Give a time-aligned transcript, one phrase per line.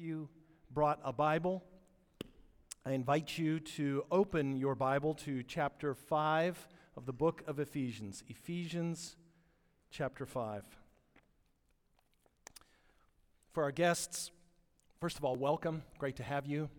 [0.00, 0.28] You
[0.70, 1.64] brought a Bible,
[2.86, 8.22] I invite you to open your Bible to chapter 5 of the book of Ephesians.
[8.28, 9.16] Ephesians
[9.90, 10.62] chapter 5.
[13.50, 14.30] For our guests,
[15.00, 15.82] first of all, welcome.
[15.98, 16.70] Great to have you.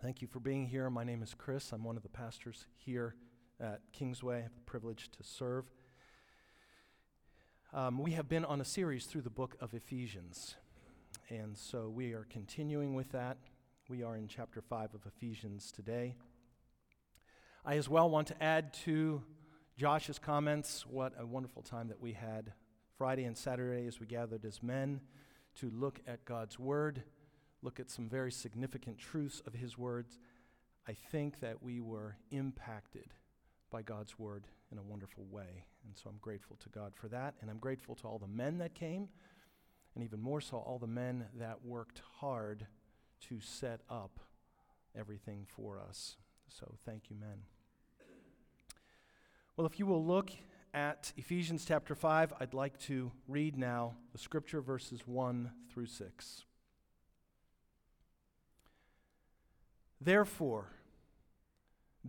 [0.00, 0.88] Thank you for being here.
[0.88, 1.72] My name is Chris.
[1.72, 3.16] I'm one of the pastors here
[3.60, 4.38] at Kingsway.
[4.38, 5.70] I have the privilege to serve.
[7.74, 10.54] Um, we have been on a series through the book of Ephesians.
[11.30, 13.38] And so we are continuing with that.
[13.88, 16.16] We are in chapter 5 of Ephesians today.
[17.64, 19.22] I as well want to add to
[19.78, 22.52] Josh's comments what a wonderful time that we had
[22.98, 25.00] Friday and Saturday as we gathered as men
[25.60, 27.02] to look at God's Word,
[27.62, 30.18] look at some very significant truths of His words.
[30.86, 33.14] I think that we were impacted
[33.70, 35.64] by God's Word in a wonderful way.
[35.86, 37.34] And so I'm grateful to God for that.
[37.40, 39.08] And I'm grateful to all the men that came
[39.94, 42.66] and even more so, all the men that worked hard
[43.28, 44.20] to set up
[44.96, 46.16] everything for us.
[46.48, 47.42] So thank you, men.
[49.56, 50.30] Well, if you will look
[50.72, 56.44] at Ephesians chapter 5, I'd like to read now the scripture verses 1 through 6.
[60.00, 60.66] Therefore,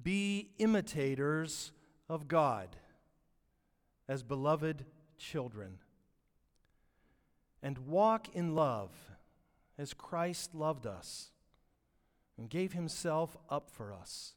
[0.02, 1.72] be imitators
[2.10, 2.76] of God
[4.10, 4.86] as beloved
[5.18, 5.78] children
[7.66, 8.92] and walk in love
[9.76, 11.32] as Christ loved us
[12.38, 14.36] and gave himself up for us,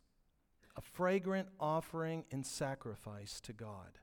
[0.79, 3.99] a fragrant offering and sacrifice to God.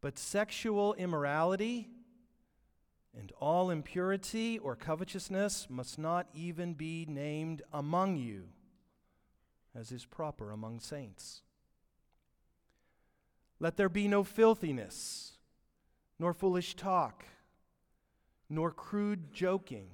[0.00, 1.88] But sexual immorality
[3.18, 8.50] and all impurity or covetousness must not even be named among you,
[9.74, 11.42] as is proper among saints.
[13.58, 15.35] Let there be no filthiness
[16.18, 17.24] nor foolish talk,
[18.48, 19.88] nor crude joking,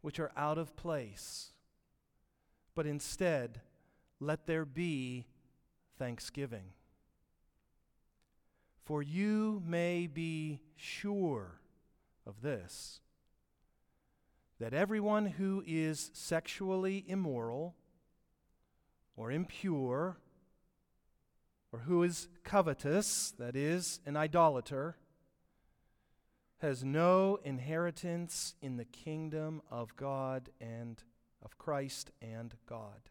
[0.00, 1.52] which are out of place.
[2.74, 3.60] But instead,
[4.20, 5.26] let there be
[5.98, 6.72] thanksgiving.
[8.84, 11.60] For you may be sure
[12.26, 13.00] of this
[14.58, 17.74] that everyone who is sexually immoral
[19.16, 20.18] or impure,
[21.72, 24.96] or who is covetous, that is, an idolater,
[26.60, 31.02] has no inheritance in the kingdom of God and
[31.42, 33.08] of Christ and God.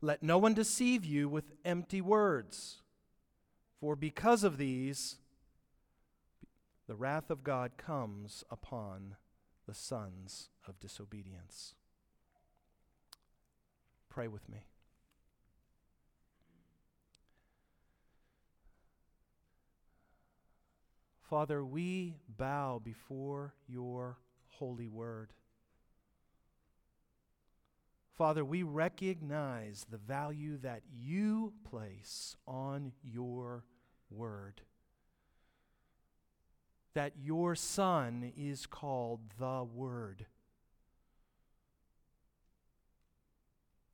[0.00, 2.80] Let no one deceive you with empty words,
[3.78, 5.16] for because of these,
[6.86, 9.16] the wrath of God comes upon
[9.66, 11.74] the sons of disobedience.
[14.08, 14.69] Pray with me.
[21.30, 24.18] Father, we bow before your
[24.48, 25.32] holy word.
[28.18, 33.64] Father, we recognize the value that you place on your
[34.10, 34.60] word.
[36.94, 40.26] That your Son is called the Word.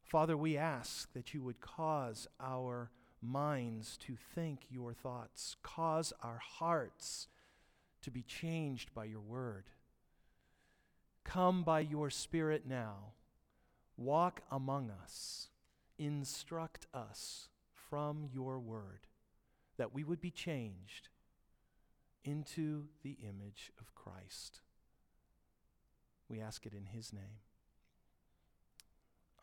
[0.04, 2.90] Father, we ask that you would cause our
[3.22, 5.56] minds to think your thoughts.
[5.62, 7.28] Cause our hearts
[8.02, 9.64] to be changed by your word.
[11.24, 13.12] Come by your Spirit now.
[13.96, 15.48] Walk among us.
[15.98, 19.06] Instruct us from your word
[19.76, 21.08] that we would be changed
[22.24, 24.60] into the image of Christ.
[26.28, 27.40] We ask it in his name.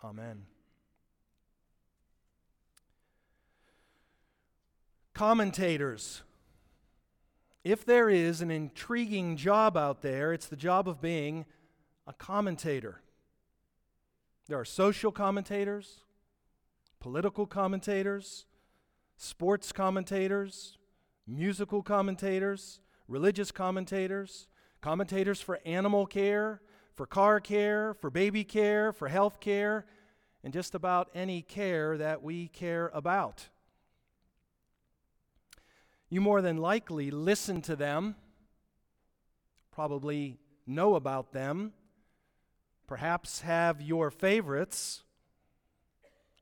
[0.04, 0.44] Amen.
[5.14, 6.24] Commentators.
[7.64, 11.46] If there is an intriguing job out there, it's the job of being
[12.08, 13.02] a commentator.
[14.48, 16.02] There are social commentators,
[17.00, 18.46] political commentators,
[19.16, 20.78] sports commentators,
[21.28, 24.48] musical commentators, religious commentators,
[24.82, 26.60] commentators for animal care,
[26.96, 29.86] for car care, for baby care, for health care,
[30.44, 33.48] and just about any care that we care about.
[36.14, 38.16] You more than likely listen to them,
[39.72, 40.38] probably
[40.68, 41.74] know about them,
[42.86, 45.02] perhaps have your favorites,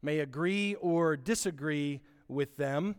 [0.01, 2.97] may agree or disagree with them,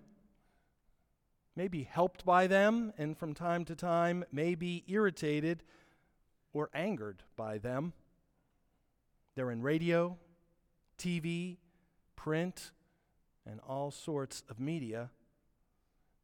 [1.54, 5.64] may be helped by them, and from time to time may be irritated
[6.54, 7.92] or angered by them.
[9.34, 10.16] They're in radio,
[10.96, 11.58] TV,
[12.16, 12.70] print,
[13.44, 15.10] and all sorts of media.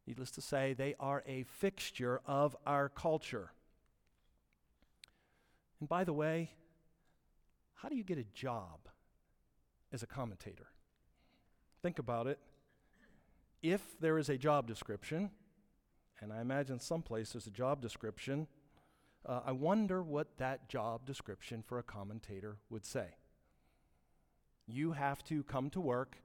[0.09, 3.51] Needless to say, they are a fixture of our culture.
[5.79, 6.49] And by the way,
[7.75, 8.89] how do you get a job
[9.93, 10.65] as a commentator?
[11.83, 12.39] Think about it.
[13.61, 15.29] If there is a job description,
[16.19, 18.47] and I imagine someplace there's a job description,
[19.27, 23.09] uh, I wonder what that job description for a commentator would say.
[24.65, 26.17] You have to come to work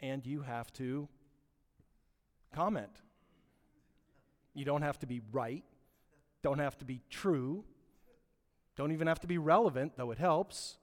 [0.00, 1.08] and you have to
[2.54, 3.00] comment.
[4.54, 5.64] You don't have to be right,
[6.42, 7.64] don't have to be true,
[8.76, 10.76] don't even have to be relevant, though it helps.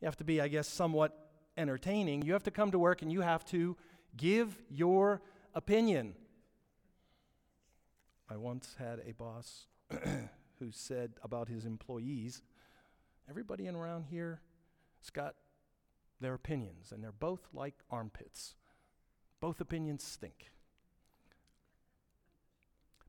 [0.00, 1.16] You have to be, I guess, somewhat
[1.56, 2.22] entertaining.
[2.22, 3.76] You have to come to work and you have to
[4.16, 5.22] give your
[5.54, 6.14] opinion.
[8.28, 9.66] I once had a boss
[10.58, 12.42] who said about his employees
[13.28, 14.40] everybody in around here
[15.00, 15.34] has got
[16.20, 18.54] their opinions, and they're both like armpits.
[19.40, 20.50] Both opinions stink.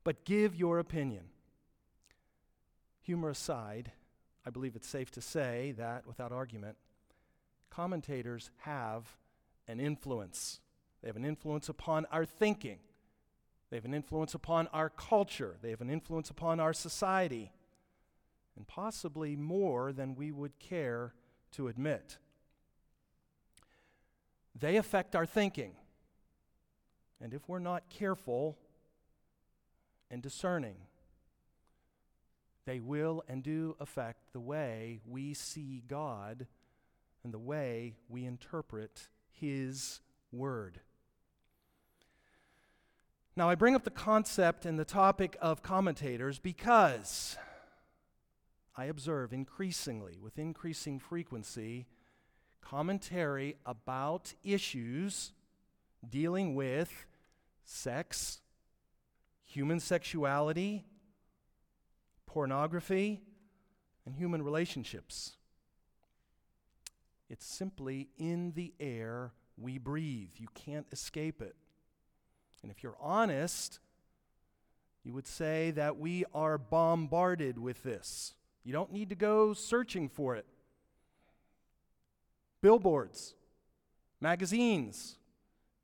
[0.06, 1.26] But give your opinion.
[3.02, 3.92] Humor aside,
[4.46, 6.78] I believe it's safe to say that, without argument,
[7.70, 9.18] commentators have
[9.68, 10.62] an influence.
[11.02, 12.80] They have an influence upon our thinking,
[13.70, 17.52] they have an influence upon our culture, they have an influence upon our society,
[18.56, 21.14] and possibly more than we would care
[21.54, 22.18] to admit.
[24.58, 25.74] They affect our thinking.
[27.20, 28.58] And if we're not careful
[30.10, 30.78] and discerning,
[32.66, 36.48] they will and do affect the way we see God
[37.24, 40.80] and the way we interpret His Word.
[43.38, 47.36] Now, I bring up the concept and the topic of commentators because
[48.78, 51.88] I observe increasingly, with increasing frequency,
[52.62, 55.34] commentary about issues
[56.08, 57.06] dealing with
[57.64, 58.40] sex,
[59.56, 60.84] human sexuality,
[62.26, 63.22] pornography,
[64.06, 65.38] and human relationships.
[67.30, 70.32] It's simply in the air we breathe.
[70.36, 71.56] You can't escape it.
[72.64, 73.80] And if you're honest,
[75.06, 78.34] you would say that we are bombarded with this.
[78.66, 80.46] You don't need to go searching for it.
[82.62, 83.36] Billboards,
[84.20, 85.18] magazines,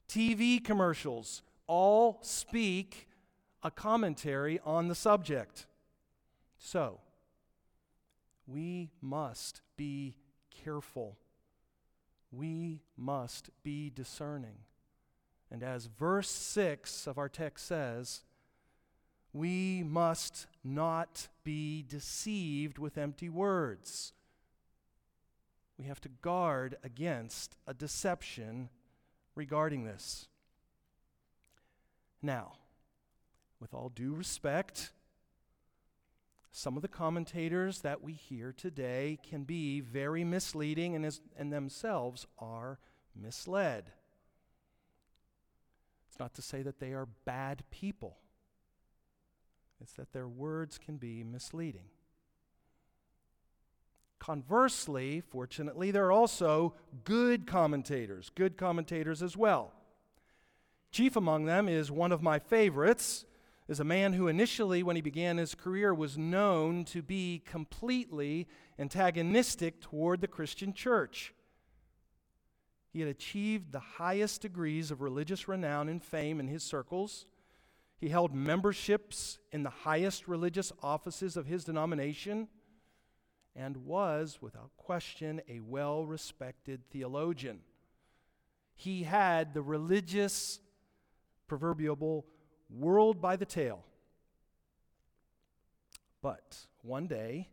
[0.10, 3.08] TV commercials all speak
[3.64, 5.66] a commentary on the subject.
[6.58, 7.00] So,
[8.48, 10.16] we must be
[10.64, 11.18] careful.
[12.32, 14.60] We must be discerning.
[15.50, 18.24] And as verse 6 of our text says,
[19.34, 24.14] we must not be deceived with empty words.
[25.78, 28.70] We have to guard against a deception
[29.36, 30.28] regarding this.
[32.22, 32.54] Now,
[33.62, 34.92] with all due respect,
[36.52, 41.54] some of the commentators that we hear today can be very misleading and, as, and
[41.54, 42.80] themselves are
[43.16, 43.92] misled.
[46.10, 48.18] It's not to say that they are bad people,
[49.80, 51.86] it's that their words can be misleading.
[54.20, 56.76] Conversely, fortunately, there are also
[57.06, 59.74] good commentators, good commentators as well.
[60.92, 63.26] Chief among them is one of my favorites,
[63.72, 68.46] is a man who initially, when he began his career, was known to be completely
[68.78, 71.34] antagonistic toward the Christian church.
[72.92, 77.26] He had achieved the highest degrees of religious renown and fame in his circles.
[77.98, 82.50] He held memberships in the highest religious offices of his denomination
[83.56, 87.62] and was, without question, a well respected theologian.
[88.74, 90.60] He had the religious,
[91.48, 91.96] proverbial
[92.74, 93.84] world by the tail.
[96.22, 97.50] But one day,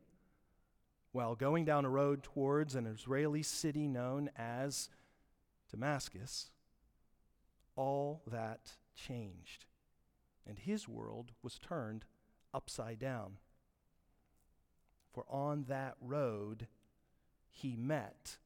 [1.12, 4.88] while going down a road towards an Israeli city known as
[5.70, 6.50] Damascus,
[7.76, 9.66] all that changed,
[10.46, 12.04] and his world was turned
[12.52, 13.38] upside down.
[15.12, 16.66] For on that road,
[17.48, 18.38] he met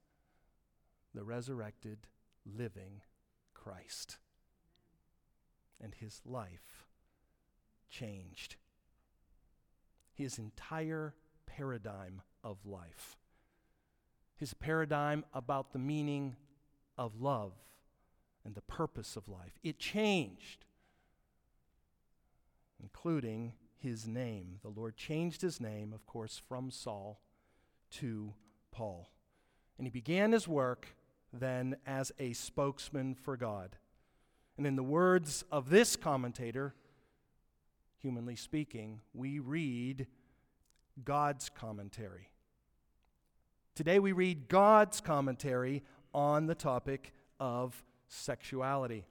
[1.14, 2.06] the resurrected,
[2.46, 3.02] living
[3.54, 4.18] Christ.
[5.82, 6.86] And his life
[7.90, 8.56] changed.
[10.14, 11.14] His entire
[11.46, 13.16] paradigm of life.
[14.36, 16.36] His paradigm about the meaning
[16.96, 17.52] of love
[18.44, 19.58] and the purpose of life.
[19.62, 20.64] It changed,
[22.80, 24.58] including his name.
[24.62, 27.20] The Lord changed his name, of course, from Saul
[27.92, 28.34] to
[28.70, 29.10] Paul.
[29.78, 30.88] And he began his work
[31.32, 33.76] then as a spokesman for God.
[34.56, 36.74] And in the words of this commentator,
[37.98, 40.06] humanly speaking, we read,
[41.04, 42.28] God's commentary.
[43.74, 45.82] Today we read God's commentary
[46.12, 49.06] on the topic of sexuality.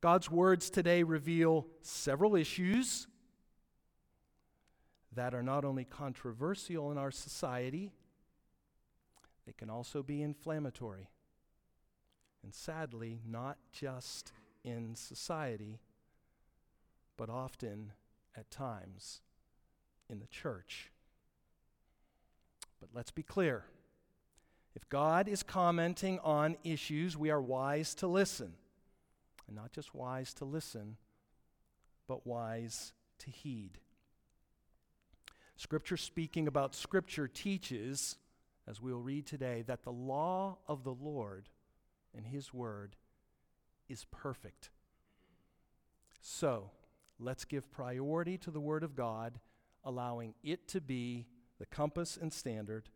[0.00, 3.06] God's words today reveal several issues
[5.14, 7.92] that are not only controversial in our society,
[9.46, 11.08] they can also be inflammatory.
[12.42, 14.32] And sadly, not just
[14.64, 15.80] in society,
[17.16, 17.92] but often
[18.36, 19.20] at times
[20.08, 20.90] in the church.
[22.80, 23.64] But let's be clear.
[24.74, 28.52] If God is commenting on issues, we are wise to listen.
[29.46, 30.96] And not just wise to listen,
[32.06, 33.78] but wise to heed.
[35.56, 38.16] Scripture speaking about Scripture teaches,
[38.68, 41.48] as we'll read today, that the law of the Lord
[42.16, 42.96] and His Word
[43.88, 44.70] is perfect.
[46.20, 46.70] So,
[47.18, 49.38] let's give priority to the Word of God,
[49.84, 51.26] allowing it to be
[51.58, 52.88] the compass and standard,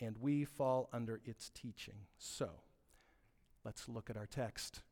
[0.00, 2.06] and we fall under its teaching.
[2.18, 2.50] So,
[3.64, 4.82] let's look at our text.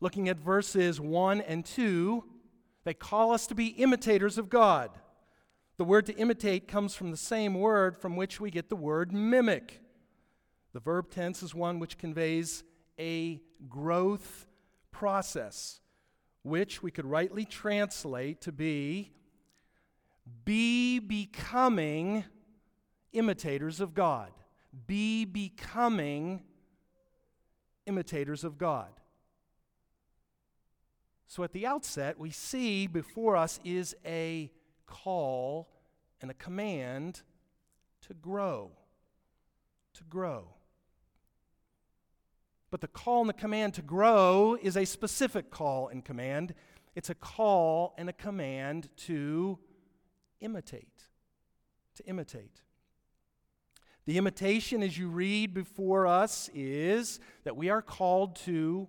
[0.00, 2.24] Looking at verses 1 and 2,
[2.84, 4.90] they call us to be imitators of God.
[5.76, 9.12] The word to imitate comes from the same word from which we get the word
[9.12, 9.80] mimic.
[10.74, 12.64] The verb tense is one which conveys
[12.98, 14.48] a growth
[14.90, 15.80] process,
[16.42, 19.12] which we could rightly translate to be
[20.44, 22.24] be becoming
[23.12, 24.32] imitators of God.
[24.88, 26.42] Be becoming
[27.86, 28.90] imitators of God.
[31.28, 34.50] So at the outset, we see before us is a
[34.86, 35.68] call
[36.20, 37.22] and a command
[38.08, 38.72] to grow.
[39.94, 40.48] To grow.
[42.74, 46.54] But the call and the command to grow is a specific call and command.
[46.96, 49.60] It's a call and a command to
[50.40, 51.04] imitate.
[51.94, 52.62] To imitate.
[54.06, 58.88] The imitation, as you read before us, is that we are called to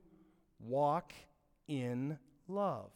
[0.59, 1.13] walk
[1.67, 2.89] in love.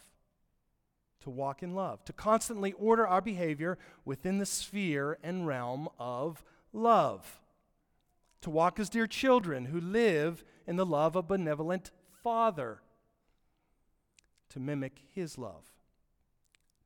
[1.22, 2.04] To walk in love.
[2.06, 6.44] To constantly order our behavior within the sphere and realm of
[6.74, 7.42] love.
[8.42, 11.90] To walk as dear children who live in the love of benevolent
[12.24, 12.80] Father.
[14.52, 15.66] To mimic his love.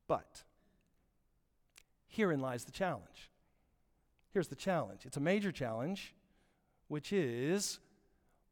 [0.06, 0.42] But
[2.08, 3.30] herein lies the challenge.
[4.32, 6.14] Here's the challenge it's a major challenge,
[6.88, 7.78] which is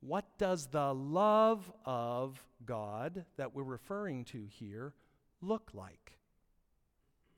[0.01, 4.93] what does the love of God that we're referring to here
[5.41, 6.19] look like?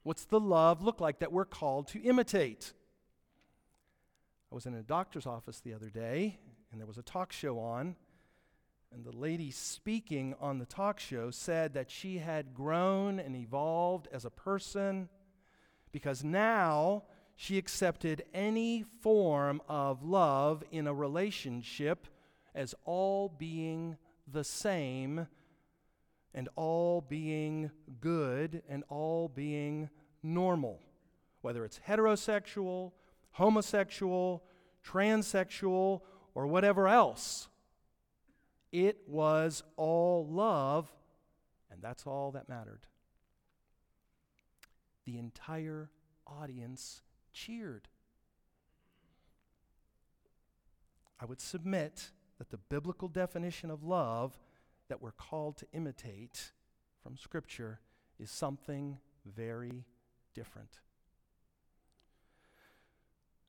[0.02, 2.72] What's the love look like that we're called to imitate?
[4.50, 6.38] I was in a doctor's office the other day,
[6.74, 7.94] and there was a talk show on,
[8.92, 14.08] and the lady speaking on the talk show said that she had grown and evolved
[14.10, 15.08] as a person
[15.92, 17.04] because now
[17.36, 22.08] she accepted any form of love in a relationship
[22.56, 25.28] as all being the same
[26.34, 29.88] and all being good and all being
[30.24, 30.80] normal,
[31.40, 32.90] whether it's heterosexual,
[33.30, 34.42] homosexual,
[34.84, 36.00] transsexual,
[36.34, 37.48] or whatever else.
[38.72, 40.90] It was all love,
[41.70, 42.86] and that's all that mattered.
[45.04, 45.90] The entire
[46.26, 47.88] audience cheered.
[51.20, 54.38] I would submit that the biblical definition of love
[54.88, 56.52] that we're called to imitate
[57.02, 57.80] from Scripture
[58.18, 59.84] is something very
[60.34, 60.80] different.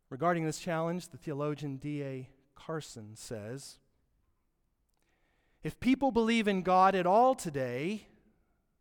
[0.09, 2.29] Regarding this challenge, the theologian D.A.
[2.55, 3.77] Carson says
[5.63, 8.07] If people believe in God at all today,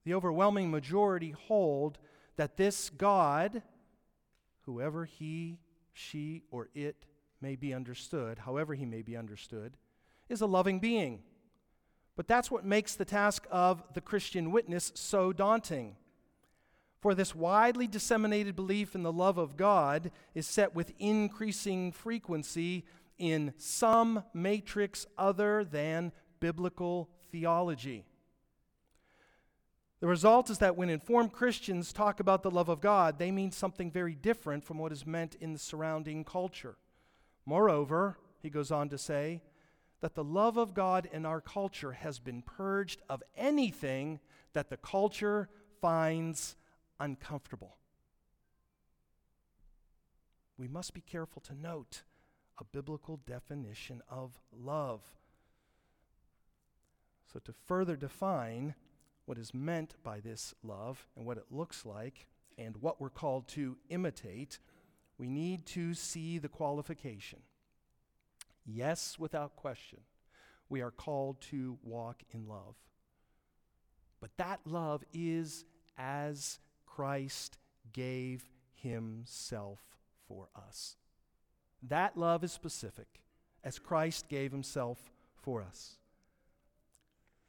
[0.05, 1.99] the overwhelming majority hold
[2.37, 3.63] that this God,
[4.63, 5.59] whoever he,
[5.93, 7.07] she, or it
[7.41, 9.77] may be understood, however he may be understood,
[10.29, 11.23] is a loving being.
[12.17, 15.97] But that's what makes the task of the Christian witness so daunting.
[17.01, 22.85] For this widely disseminated belief in the love of God is set with increasing frequency
[23.19, 28.05] in some matrix other than biblical theology.
[30.01, 33.51] The result is that when informed Christians talk about the love of God, they mean
[33.51, 36.77] something very different from what is meant in the surrounding culture.
[37.47, 39.41] Moreover, he goes on to say,
[40.05, 44.21] that the love of God in our culture has been purged of anything
[44.53, 45.49] that the culture
[45.81, 46.57] finds
[47.01, 47.79] uncomfortable.
[50.59, 52.03] We must be careful to note
[52.59, 55.01] a biblical definition of love.
[57.33, 58.75] So, to further define
[59.27, 62.27] what is meant by this love and what it looks like
[62.59, 64.59] and what we're called to imitate,
[65.19, 67.41] we need to see the qualification.
[68.67, 70.01] Yes, without question,
[70.69, 72.77] we are called to walk in love.
[74.21, 75.65] But that love is
[75.99, 77.59] as Christ
[77.93, 79.81] gave himself
[80.27, 80.97] for us.
[81.89, 83.07] That love is specific,
[83.63, 84.99] as Christ gave himself
[85.37, 85.99] for us.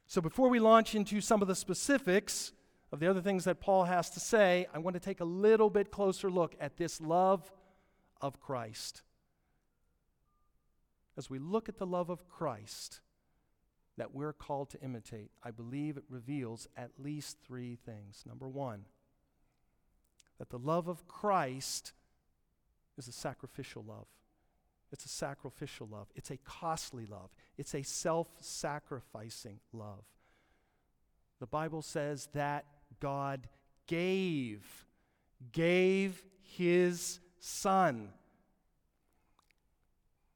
[0.08, 2.52] So before we launch into some of the specifics
[2.92, 5.70] of the other things that Paul has to say, I want to take a little
[5.70, 7.52] bit closer look at this love
[8.22, 9.02] of Christ.
[11.18, 13.00] As we look at the love of Christ
[13.98, 18.24] that we're called to imitate, I believe it reveals at least three things.
[18.28, 18.86] Number one,
[20.38, 21.94] that the love of Christ
[22.98, 24.08] is a sacrificial love.
[24.92, 26.08] It's a sacrificial love.
[26.16, 27.30] It's a costly love.
[27.58, 30.06] It's a self sacrificing love.
[31.40, 32.66] The Bible says that
[33.00, 33.48] God
[33.88, 34.86] gave,
[35.52, 38.10] gave his Son.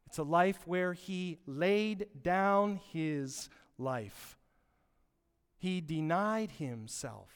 [0.07, 4.37] It's a life where he laid down his life.
[5.57, 7.29] He denied himself.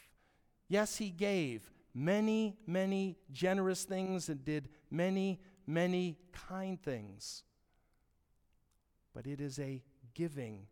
[0.67, 7.43] Yes, he gave many, many generous things and did many, many kind things.
[9.13, 9.81] But it is a
[10.13, 10.67] giving,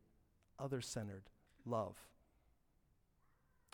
[0.59, 1.23] other centered
[1.65, 1.95] love.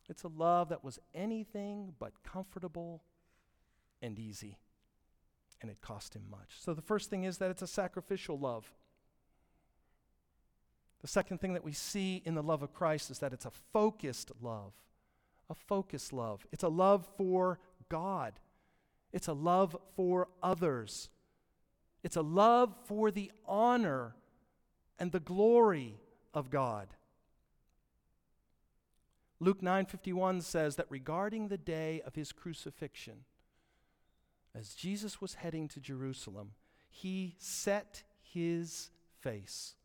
[0.10, 3.04] It's a love that was anything but comfortable
[4.02, 4.58] and easy.
[5.62, 6.60] And it cost him much.
[6.60, 8.72] So the first thing is that it's a sacrificial love.
[11.02, 13.52] The second thing that we see in the love of Christ is that it's a
[13.74, 14.74] focused love.
[15.50, 16.46] A focused love.
[16.52, 17.60] It's a love for
[17.90, 18.34] God,
[19.18, 21.10] it's a love for others,
[22.04, 24.16] it's a love for the honor
[25.00, 26.00] and the glory
[26.36, 26.90] of God.
[29.40, 33.26] Luke 9:51 says that regarding the day of his crucifixion
[34.54, 36.54] as Jesus was heading to Jerusalem
[36.88, 39.76] he set his face.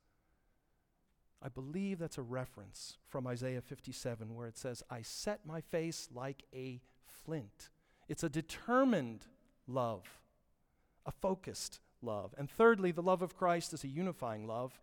[1.41, 6.11] I believe that's a reference from Isaiah 57 where it says I set my face
[6.15, 7.71] like a flint
[8.13, 9.27] it's a determined
[9.67, 10.21] love
[11.07, 14.81] a focused love and thirdly the love of Christ is a unifying love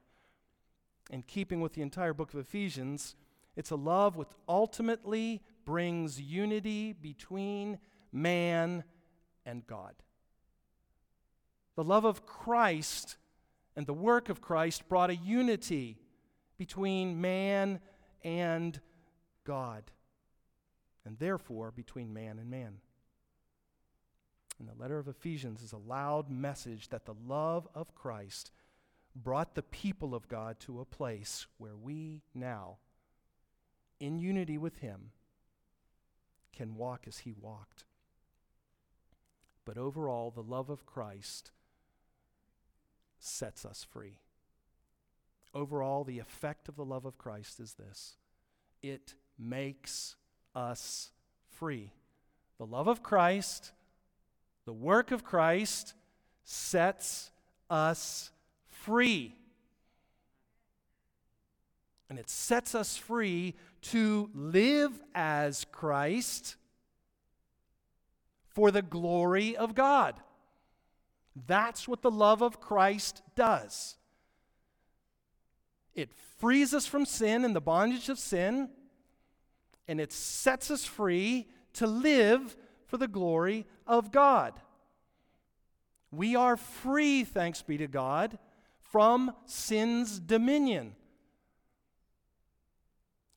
[1.09, 3.15] in keeping with the entire book of Ephesians
[3.55, 7.77] it's a love which ultimately brings unity between
[8.11, 8.85] man
[9.45, 9.95] and God.
[11.75, 13.17] The love of Christ
[13.75, 15.99] and the work of Christ brought a unity
[16.57, 17.81] between man
[18.23, 18.79] and
[19.45, 19.83] God,
[21.05, 22.77] and therefore between man and man.
[24.59, 28.51] And the letter of Ephesians is a loud message that the love of Christ
[29.15, 32.77] brought the people of God to a place where we now
[33.99, 35.11] in unity with Him,
[36.53, 37.85] can walk as He walked.
[39.65, 41.51] But overall, the love of Christ
[43.19, 44.19] sets us free.
[45.53, 48.17] Overall, the effect of the love of Christ is this
[48.81, 50.15] it makes
[50.55, 51.11] us
[51.49, 51.91] free.
[52.57, 53.71] The love of Christ,
[54.69, 55.95] the work of Christ,
[56.43, 57.31] sets
[57.71, 58.29] us
[58.69, 59.33] free.
[62.07, 66.55] And it sets us free to live as Christ
[68.45, 70.13] for the glory of God.
[71.47, 73.97] That's what the love of Christ does.
[75.95, 78.69] It frees us from sin and the bondage of sin,
[79.87, 82.55] and it sets us free to live
[82.89, 84.59] for the glory of God.
[86.11, 88.39] We are free, thanks be to God,
[88.81, 90.95] from sin's dominion.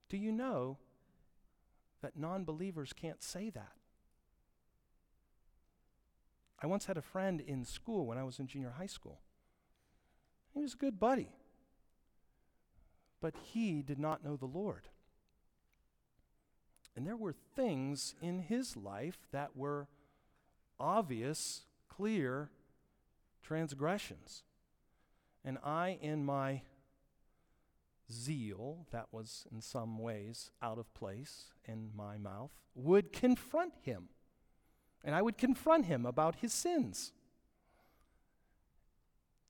[0.09, 0.79] Do you know
[2.01, 3.73] that non believers can't say that?
[6.63, 9.21] I once had a friend in school when I was in junior high school.
[10.55, 11.29] He was a good buddy,
[13.21, 14.89] but he did not know the Lord.
[16.97, 19.89] And there were things in his life that were
[20.79, 22.51] obvious, clear
[23.43, 24.43] transgressions.
[25.45, 26.63] And I, in my
[28.11, 34.09] zeal that was in some ways out of place in my mouth would confront him.
[35.05, 37.13] And I would confront him about his sins.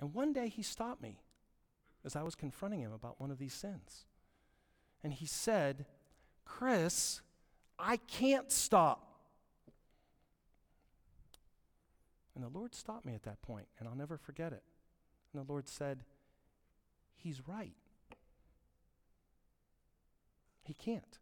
[0.01, 1.19] And one day he stopped me
[2.05, 4.07] as I was confronting him about one of these sins.
[5.05, 5.87] And he said,
[6.45, 7.21] Chris,
[7.83, 9.09] I can't stop.
[12.35, 14.63] And the Lord stopped me at that point, and I'll never forget it.
[15.33, 16.05] And the Lord said,
[17.17, 17.75] He's right.
[20.63, 21.19] He can't.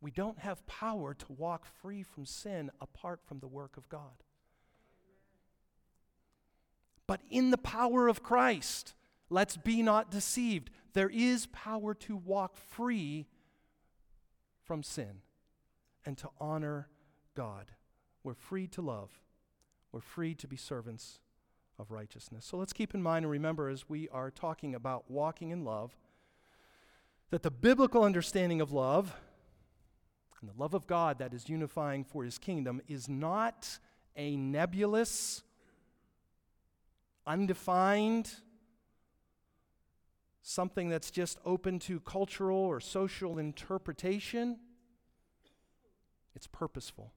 [0.00, 4.22] We don't have power to walk free from sin apart from the work of God.
[7.06, 8.94] But in the power of Christ,
[9.30, 10.70] let's be not deceived.
[10.92, 13.26] There is power to walk free
[14.66, 15.22] from sin
[16.04, 16.88] and to honor
[17.34, 17.72] God.
[18.22, 19.10] We're free to love,
[19.92, 21.20] we're free to be servants
[21.78, 22.44] of righteousness.
[22.44, 25.96] So let's keep in mind and remember as we are talking about walking in love
[27.30, 29.14] that the biblical understanding of love
[30.40, 33.78] and the love of God that is unifying for his kingdom is not
[34.16, 35.42] a nebulous,
[37.26, 38.32] undefined,
[40.48, 44.60] something that's just open to cultural or social interpretation.
[46.36, 47.12] It's purposeful,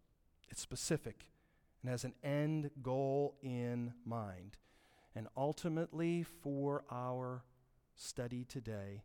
[0.49, 1.29] it's specific,
[1.81, 4.57] and has an end goal in mind.
[5.15, 7.43] And ultimately, for our
[7.95, 9.03] study today,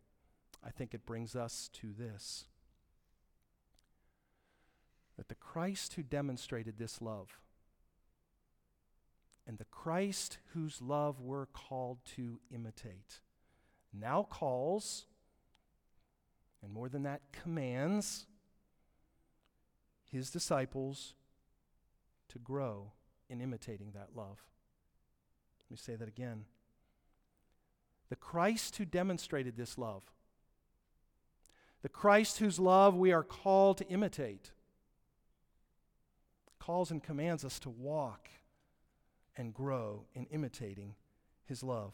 [0.65, 2.45] I think it brings us to this
[5.17, 7.39] that the Christ who demonstrated this love
[9.47, 13.21] and the Christ whose love we're called to imitate
[13.99, 15.05] now calls,
[16.61, 18.25] and more than that, commands
[20.11, 21.13] his disciples
[22.29, 22.91] to grow
[23.29, 24.41] in imitating that love.
[25.65, 26.45] Let me say that again.
[28.09, 30.03] The Christ who demonstrated this love,
[31.81, 34.51] the Christ whose love we are called to imitate,
[36.59, 38.29] calls and commands us to walk
[39.37, 40.95] and grow in imitating
[41.45, 41.93] his love.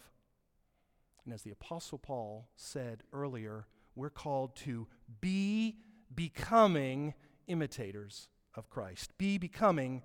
[1.32, 3.65] And as the Apostle Paul said earlier,
[3.96, 4.89] we're called to
[5.22, 5.78] be
[6.13, 7.13] becoming
[7.48, 9.17] imitators of Christ.
[9.17, 10.02] Be becoming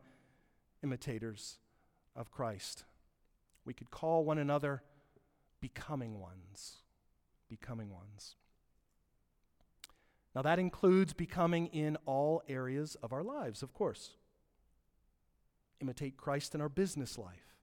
[0.84, 1.58] imitators
[2.14, 2.84] of Christ.
[3.64, 4.84] We could call one another
[5.60, 6.76] becoming ones.
[7.48, 8.36] Becoming ones.
[10.32, 14.12] Now, that includes becoming in all areas of our lives, of course
[15.80, 17.56] imitate Christ in our business life,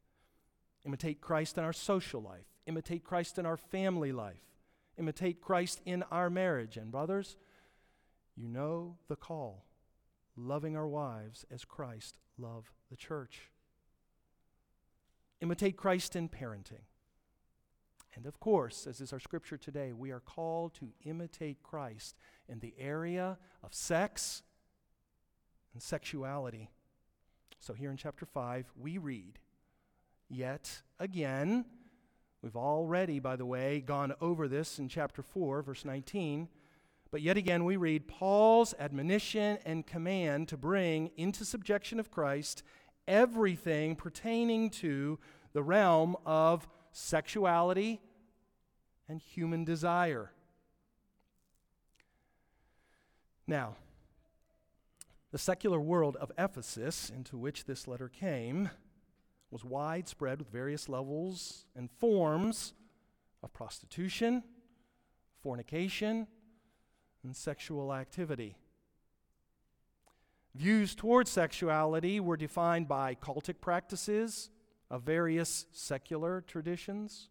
[0.86, 4.44] imitate Christ in our social life, imitate Christ in our family life,
[4.98, 6.78] imitate Christ in our marriage.
[6.78, 7.38] And, brothers,
[8.36, 9.66] you know the call
[10.36, 13.52] loving our wives as Christ loved the church.
[15.42, 16.86] Imitate Christ in parenting.
[18.16, 22.16] And of course, as is our scripture today, we are called to imitate Christ
[22.48, 24.44] in the area of sex
[25.74, 26.70] and sexuality.
[27.60, 29.40] So here in chapter 5, we read,
[30.30, 31.66] Yet again,
[32.44, 36.50] we've already, by the way, gone over this in chapter 4, verse 19.
[37.10, 42.64] But yet again, we read Paul's admonition and command to bring into subjection of Christ
[43.08, 45.20] everything pertaining to
[45.54, 48.02] the realm of sexuality
[49.08, 50.32] and human desire.
[53.48, 53.76] Now,
[55.32, 58.70] the secular world of Ephesus, into which this letter came,
[59.54, 62.74] was widespread with various levels and forms
[63.44, 64.42] of prostitution,
[65.44, 66.26] fornication,
[67.24, 68.58] and sexual activity.
[70.56, 74.50] Views toward sexuality were defined by cultic practices
[74.90, 77.30] of various secular traditions,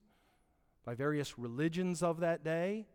[0.85, 2.87] by various religions of that day,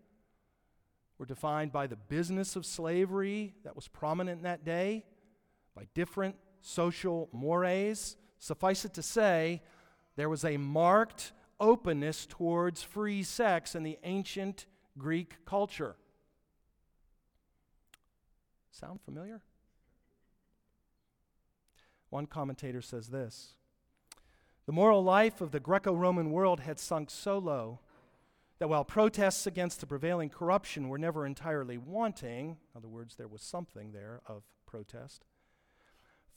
[1.17, 5.03] were defined by the business of slavery that was prominent in that day,
[5.75, 8.15] by different social mores.
[8.39, 9.62] Suffice it to say,
[10.15, 14.65] there was a marked openness towards free sex in the ancient
[14.97, 15.95] Greek culture.
[18.71, 19.41] Sound familiar?
[22.10, 23.56] One commentator says this
[24.65, 27.80] The moral life of the Greco Roman world had sunk so low
[28.60, 33.28] that while protests against the prevailing corruption were never entirely wanting, in other words, there
[33.28, 35.26] was something there of protest,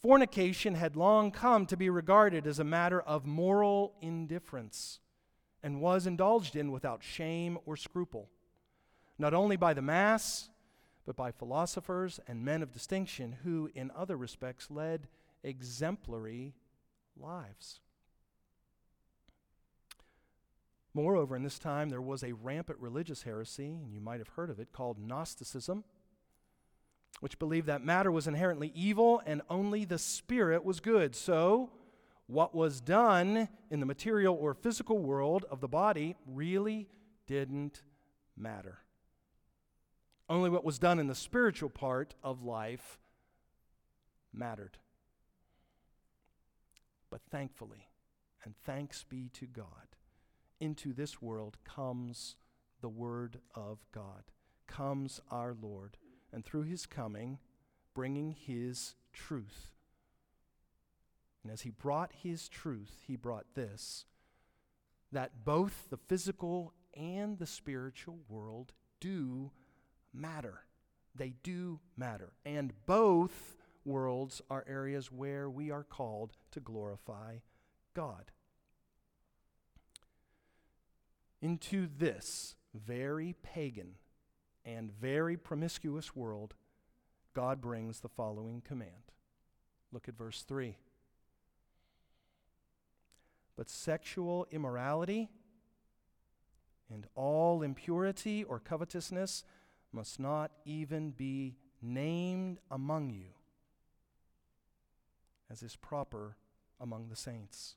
[0.03, 5.01] fornication had long come to be regarded as a matter of moral indifference
[5.63, 8.31] and was indulged in without shame or scruple,
[9.19, 10.49] not only by the mass,
[11.05, 15.09] but by philosophers and men of distinction who, in other respects, led
[15.43, 16.55] exemplary
[17.17, 17.81] lives.
[20.95, 24.51] Moreover, in this time, there was a rampant religious heresy, and you might have heard
[24.51, 25.85] of it, called Gnosticism,
[27.21, 31.15] which believed that matter was inherently evil and only the spirit was good.
[31.15, 31.71] So,
[32.27, 36.89] what was done in the material or physical world of the body really
[37.27, 37.83] didn't
[38.37, 38.79] matter.
[40.29, 42.99] Only what was done in the spiritual part of life
[44.33, 44.79] mattered.
[47.11, 47.89] But thankfully,
[48.45, 49.97] and thanks be to God,
[50.61, 52.37] into this world comes
[52.81, 54.31] the Word of God,
[54.67, 55.97] comes our Lord.
[56.33, 57.39] And through his coming,
[57.95, 59.73] bringing his truth.
[61.43, 64.05] And as he brought his truth, he brought this
[65.13, 69.51] that both the physical and the spiritual world do
[70.13, 70.61] matter.
[71.15, 72.33] They do matter.
[72.45, 77.39] And both worlds are areas where we are called to glorify
[77.95, 78.31] God.
[81.43, 83.97] Into this very pagan
[84.65, 86.55] and very promiscuous world,
[87.35, 89.13] God brings the following command.
[89.93, 90.77] Look at verse 3.
[93.57, 95.29] But sexual immorality
[96.93, 99.45] and all impurity or covetousness
[99.93, 103.33] must not even be named among you,
[105.51, 106.37] as is proper
[106.81, 107.77] among the saints.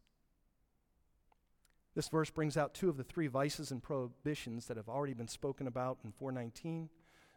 [1.96, 5.28] This verse brings out two of the three vices and prohibitions that have already been
[5.28, 6.90] spoken about in 419,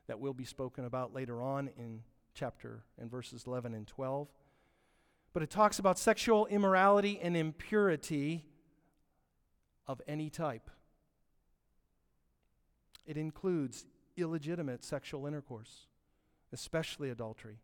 [0.07, 2.03] that will be spoken about later on in
[2.35, 4.29] chapter and verses 11 and 12.
[5.33, 8.47] But it talks about sexual immorality and impurity
[9.87, 10.71] of any type.
[13.07, 13.85] It includes
[14.16, 15.87] illegitimate sexual intercourse,
[16.53, 17.59] especially adultery,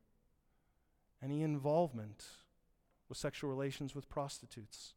[1.22, 2.24] any involvement
[3.08, 4.94] with sexual relations with prostitutes,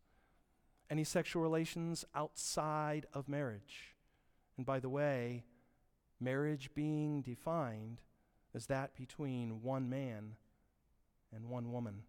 [0.90, 3.96] any sexual relations outside of marriage.
[4.58, 5.44] And by the way,
[6.20, 8.02] marriage being defined
[8.54, 10.36] as that between one man
[11.34, 12.04] and one woman.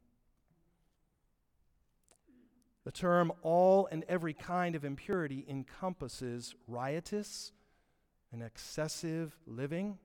[2.84, 7.50] The term all and every kind of impurity encompasses riotous
[8.32, 9.98] and excessive living,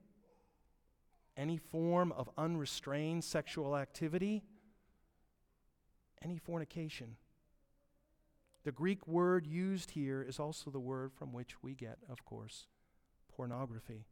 [1.36, 4.42] any form of unrestrained sexual activity,
[6.22, 7.16] any fornication.
[8.64, 12.66] The Greek word used here is also the word from which we get, of course,
[13.34, 14.06] pornography,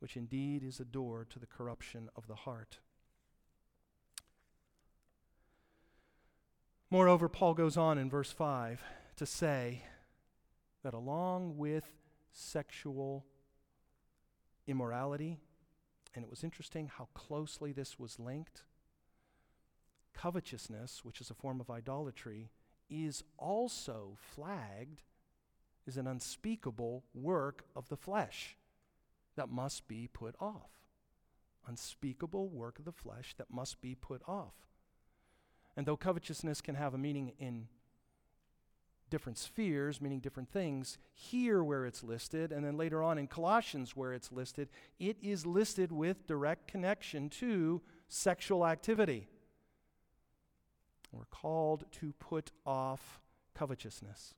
[0.00, 2.78] which indeed is a door to the corruption of the heart.
[6.90, 8.82] Moreover, Paul goes on in verse 5
[9.16, 9.82] to say
[10.84, 11.90] that along with
[12.32, 13.24] sexual
[14.66, 15.40] immorality,
[16.14, 18.62] and it was interesting how closely this was linked,
[20.12, 22.50] covetousness, which is a form of idolatry,
[22.88, 25.02] is also flagged
[25.86, 28.56] as an unspeakable work of the flesh
[29.36, 30.70] that must be put off.
[31.66, 34.54] Unspeakable work of the flesh that must be put off.
[35.76, 37.68] And though covetousness can have a meaning in
[39.10, 43.94] different spheres, meaning different things, here where it's listed, and then later on in Colossians
[43.94, 44.68] where it's listed,
[44.98, 49.28] it is listed with direct connection to sexual activity.
[51.16, 53.20] We're called to put off
[53.54, 54.34] covetousness.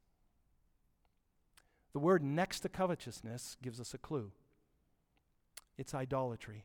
[1.93, 4.33] The word next to covetousness gives us a clue
[5.77, 6.65] it's idolatry.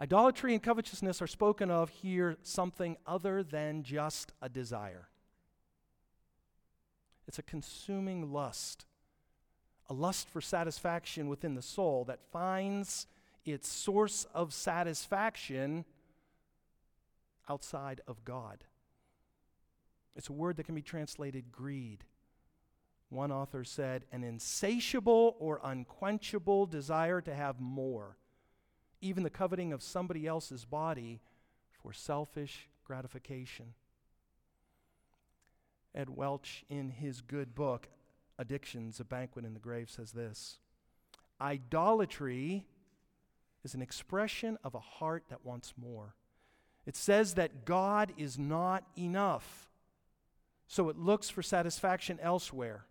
[0.00, 5.08] Idolatry and covetousness are spoken of here something other than just a desire.
[7.26, 8.86] It's a consuming lust,
[9.90, 13.06] a lust for satisfaction within the soul that finds
[13.44, 15.84] its source of satisfaction
[17.48, 18.64] outside of God.
[20.16, 22.04] It's a word that can be translated greed.
[23.08, 28.18] One author said, an insatiable or unquenchable desire to have more,
[29.00, 31.20] even the coveting of somebody else's body
[31.82, 33.74] for selfish gratification.
[35.94, 37.88] Ed Welch, in his good book,
[38.38, 40.58] Addictions, A Banquet in the Grave, says this
[41.40, 42.66] Idolatry
[43.64, 46.14] is an expression of a heart that wants more.
[46.88, 49.68] It says that God is not enough,
[50.66, 52.86] so it looks for satisfaction elsewhere.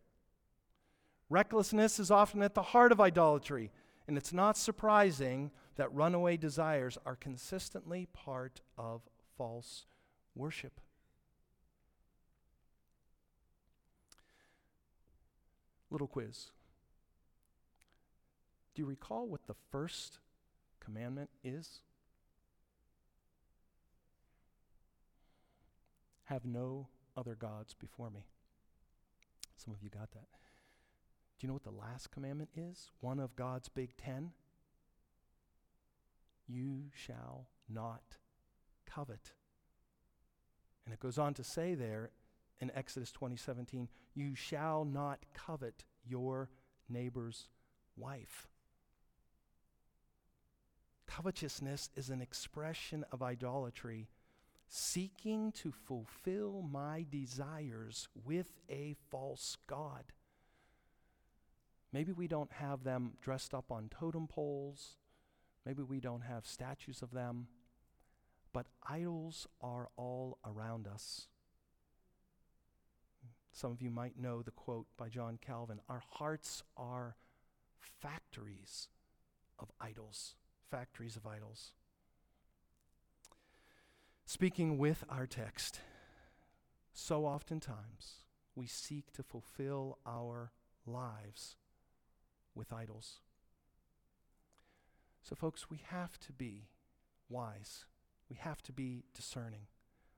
[1.31, 3.71] Recklessness is often at the heart of idolatry,
[4.07, 9.01] and it's not surprising that runaway desires are consistently part of
[9.35, 9.87] false
[10.35, 10.79] worship.
[15.89, 16.51] Little quiz.
[18.75, 20.19] Do you recall what the first
[20.79, 21.79] commandment is?
[26.27, 28.27] Have no other gods before me.
[29.55, 30.27] Some of you got that.
[31.37, 32.91] Do you know what the last commandment is?
[32.99, 34.31] One of God's big ten?
[36.45, 38.17] You shall not
[38.85, 39.31] covet.
[40.85, 42.11] And it goes on to say there
[42.59, 46.49] in Exodus 20:17, you shall not covet your
[46.89, 47.47] neighbor's
[47.95, 48.47] wife.
[51.05, 54.09] Covetousness is an expression of idolatry
[54.67, 60.05] seeking to fulfill my desires with a false God.
[61.93, 64.97] Maybe we don't have them dressed up on totem poles.
[65.65, 67.47] Maybe we don't have statues of them,
[68.53, 71.27] but idols are all around us.
[73.51, 77.15] Some of you might know the quote by John Calvin Our hearts are
[77.79, 78.87] factories
[79.57, 80.35] of idols,
[80.69, 81.71] factories of idols.
[84.29, 85.79] Speaking with our text,
[86.91, 90.51] so oftentimes we seek to fulfill our
[90.85, 91.55] lives
[92.53, 93.21] with idols.
[95.21, 96.67] So, folks, we have to be
[97.29, 97.85] wise.
[98.29, 99.67] We have to be discerning.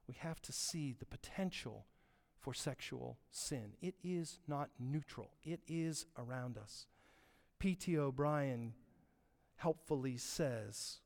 [0.08, 1.86] We have to see the potential
[2.39, 3.74] for sexual sin.
[3.80, 6.88] It is not neutral, it is around us.
[7.60, 7.95] P.T.
[7.95, 8.74] O'Brien
[9.58, 10.98] helpfully says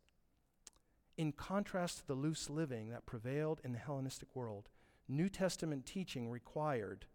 [1.18, 4.70] In contrast to the loose living that prevailed in the Hellenistic world,
[5.08, 7.06] New Testament teaching required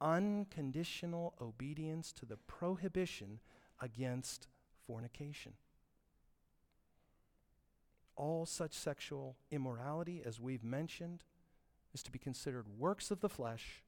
[0.00, 3.38] unconditional obedience to the prohibition
[3.80, 4.48] against
[4.86, 5.52] fornication.
[8.16, 11.22] All such sexual immorality, as we've mentioned,
[11.92, 13.82] is to be considered works of the flesh,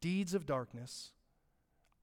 [0.00, 1.12] deeds of darkness,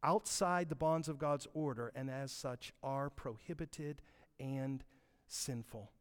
[0.04, 4.02] outside the bonds of God's order, and as such are prohibited
[4.40, 4.84] and
[5.28, 5.92] sinful.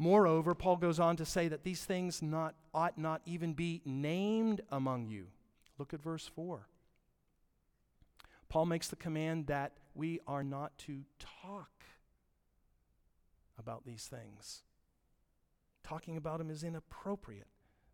[0.00, 4.62] Moreover, Paul goes on to say that these things not, ought not even be named
[4.70, 5.26] among you.
[5.76, 6.66] Look at verse 4.
[8.48, 11.02] Paul makes the command that we are not to
[11.42, 11.84] talk
[13.58, 14.62] about these things.
[15.84, 17.48] Talking about them is inappropriate.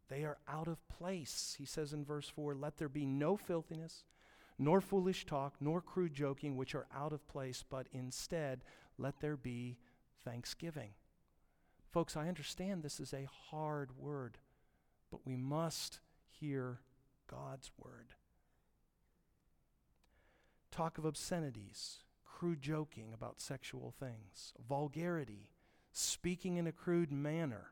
[0.08, 1.56] They are out of place.
[1.58, 4.04] He says in verse 4 Let there be no filthiness,
[4.60, 8.62] nor foolish talk, nor crude joking, which are out of place, but instead
[8.96, 9.76] let there be
[10.24, 10.90] thanksgiving.
[11.96, 14.36] Folks, I understand this is a hard word,
[15.10, 16.80] but we must hear
[17.26, 18.08] God's word.
[20.70, 25.52] Talk of obscenities, crude joking about sexual things, vulgarity,
[25.90, 27.68] speaking in a crude manner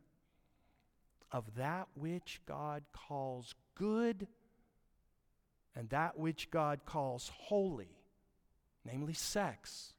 [1.31, 4.27] of that which God calls good
[5.77, 7.99] and that which God calls holy,
[8.87, 9.93] namely sex,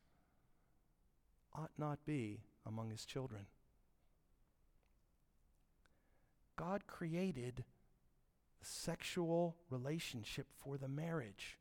[1.53, 3.45] ought not be among his children.
[6.55, 7.63] God created
[8.59, 11.59] the sexual relationship for the marriage,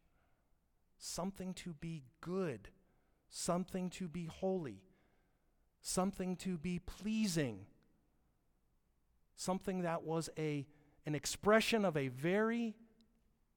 [0.99, 2.69] something to be good,
[3.31, 4.83] something to be holy
[5.87, 7.67] something to be pleasing,
[9.37, 10.67] something that was a,
[11.05, 12.75] an expression of a very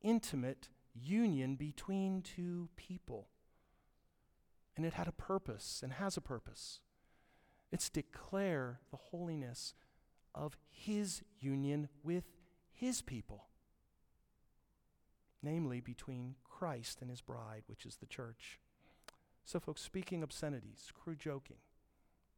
[0.01, 3.29] intimate union between two people.
[4.75, 6.81] And it had a purpose and has a purpose.
[7.71, 9.73] It's declare the holiness
[10.37, 12.25] of his union with
[12.71, 13.45] his people,
[15.41, 18.59] namely between Christ and his bride, which is the church.
[19.43, 21.57] So, folks, speaking obscenities, crude joking,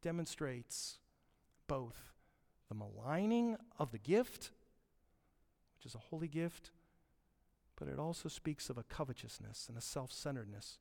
[0.01, 0.99] demonstrates
[1.67, 2.13] both
[2.69, 4.51] the maligning of the gift,
[5.75, 6.71] which is a holy gift,
[7.77, 10.77] but it also speaks of a covetousness and a self centeredness,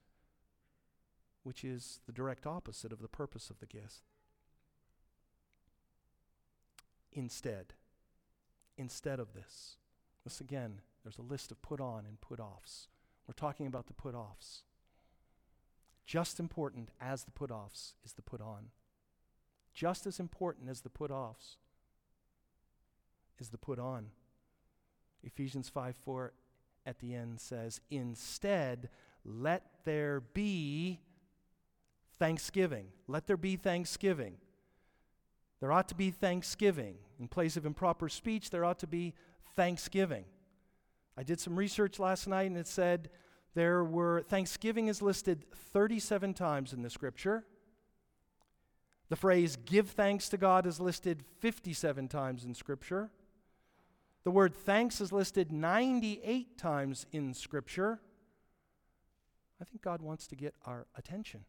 [1.43, 4.03] which is the direct opposite of the purpose of the gift.
[7.13, 7.75] Instead,
[8.77, 9.77] instead of this,
[10.25, 12.89] this again, there's a list of put on and put offs.
[13.27, 14.63] We're talking about the put offs.
[16.07, 18.71] Just important as the put offs is the put on
[19.79, 21.57] just as important as the put offs
[23.39, 24.07] is the put on.
[25.23, 26.33] Ephesians 5 4
[26.85, 28.89] at the end says, Instead,
[29.25, 30.99] let there be
[32.19, 32.87] thanksgiving.
[33.07, 34.39] Let there be thanksgiving.
[35.61, 36.97] There ought to be thanksgiving.
[37.19, 39.15] In place of improper speech, there ought to be
[39.57, 40.25] thanksgiving.
[41.17, 43.11] I did some research last night and it said
[43.55, 47.45] there were, thanksgiving is listed 37 times in the scripture.
[49.09, 53.11] The phrase give thanks to God is listed 57 times in Scripture.
[54.25, 58.01] The word thanks is listed 98 times in Scripture.
[59.61, 61.45] I think God wants to get our attention.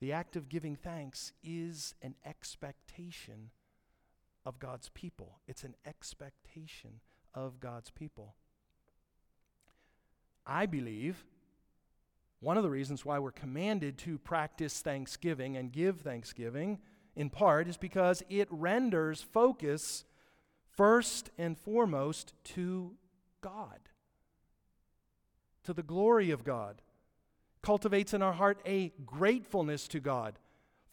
[0.00, 3.50] The act of giving thanks is an expectation
[4.44, 5.38] of God's people.
[5.46, 7.00] It's an expectation
[7.32, 8.34] of God's people.
[10.46, 11.24] I believe
[12.40, 16.78] one of the reasons why we're commanded to practice thanksgiving and give thanksgiving,
[17.16, 20.04] in part, is because it renders focus
[20.76, 22.96] first and foremost to
[23.40, 23.80] God,
[25.62, 26.82] to the glory of God.
[27.64, 30.38] Cultivates in our heart a gratefulness to God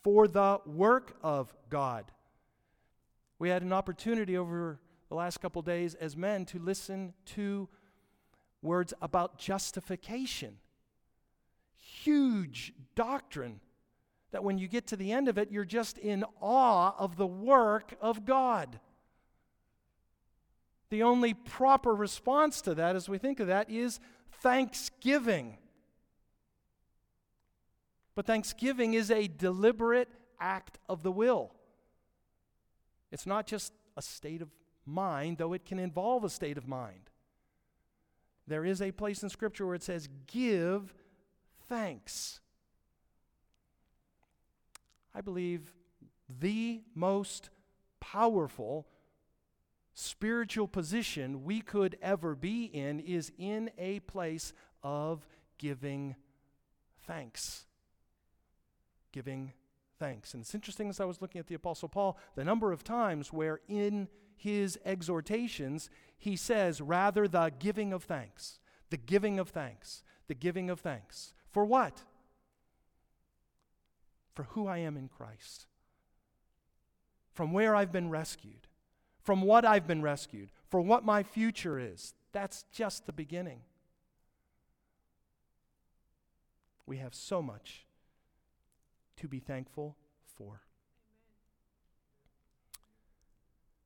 [0.04, 2.06] for the work of God.
[3.40, 7.68] We had an opportunity over the last couple days as men to listen to
[8.62, 10.58] words about justification
[11.82, 13.60] huge doctrine
[14.32, 17.28] that when you get to the end of it, you're just in awe of the
[17.28, 18.80] work of God.
[20.90, 24.00] The only proper response to that, as we think of that, is
[24.42, 25.58] thanksgiving.
[28.16, 30.10] But thanksgiving is a deliberate
[30.40, 31.54] act of the will.
[33.12, 34.50] It's not just a state of
[34.86, 37.10] mind, though it can involve a state of mind.
[38.48, 40.94] There is a place in Scripture where it says, Give
[41.68, 42.40] thanks.
[45.14, 45.74] I believe
[46.40, 47.50] the most
[48.00, 48.88] powerful
[49.94, 54.54] spiritual position we could ever be in is in a place
[54.84, 56.16] of giving
[57.06, 57.66] thanks.
[59.12, 59.54] Giving
[60.00, 60.34] thanks.
[60.34, 63.32] And it's interesting as I was looking at the Apostle Paul, the number of times
[63.32, 68.60] where in his exhortations he says, rather, the giving of thanks,
[68.90, 71.34] the giving of thanks, the giving of thanks.
[71.50, 72.04] For what?
[74.34, 75.68] For who I am in Christ,
[77.34, 78.68] from where I've been rescued,
[79.22, 82.14] from what I've been rescued, for what my future is.
[82.32, 83.60] That's just the beginning.
[86.86, 87.86] We have so much
[89.22, 89.96] to be thankful
[90.36, 90.62] for.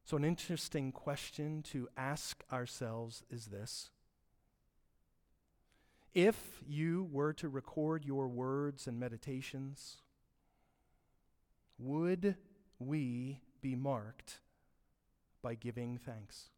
[0.06, 3.90] So, an interesting question to ask ourselves is this
[6.14, 9.98] If you were to record your words and meditations,
[11.78, 12.36] would
[12.80, 14.40] we be marked
[15.42, 16.50] by giving thanks?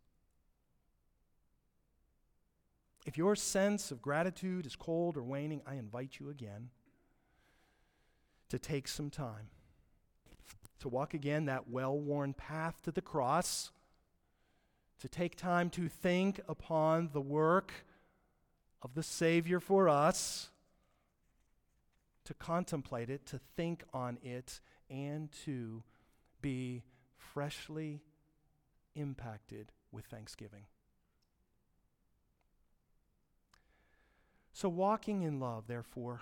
[3.08, 6.70] If your sense of gratitude is cold or waning, I invite you again
[8.50, 9.50] to take some time
[10.80, 13.72] to walk again that well worn path to the cross,
[15.00, 17.86] to take time to think upon the work
[18.82, 20.50] of the Savior for us,
[22.26, 25.84] to contemplate it, to think on it, and to
[26.42, 26.84] be
[27.18, 28.02] freshly
[28.96, 30.64] impacted with thanksgiving.
[34.54, 36.22] So, walking in love, therefore,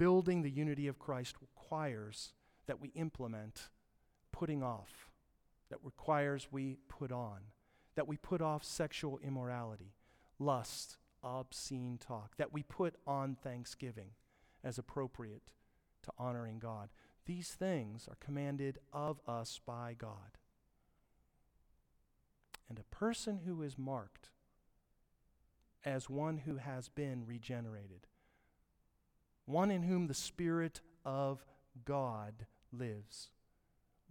[0.00, 2.32] building the unity of Christ requires
[2.66, 3.68] that we implement
[4.32, 5.10] putting off,
[5.68, 7.40] that requires we put on,
[7.96, 9.92] that we put off sexual immorality,
[10.38, 14.12] lust, obscene talk, that we put on thanksgiving
[14.64, 15.50] as appropriate
[16.02, 16.88] to honoring God.
[17.26, 20.38] These things are commanded of us by God.
[22.70, 24.30] And a person who is marked
[25.84, 28.06] as one who has been regenerated,
[29.50, 31.44] one in whom the Spirit of
[31.84, 33.30] God lives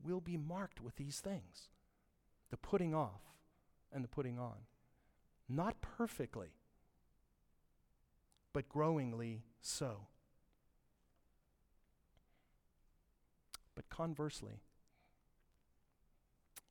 [0.03, 1.69] will be marked with these things
[2.49, 3.21] the putting off
[3.91, 4.57] and the putting on.
[5.47, 6.49] Not perfectly,
[8.53, 10.07] but growingly so.
[13.75, 14.61] But conversely,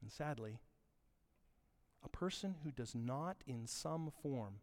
[0.03, 0.59] and sadly,
[2.05, 4.61] a person who does not in some form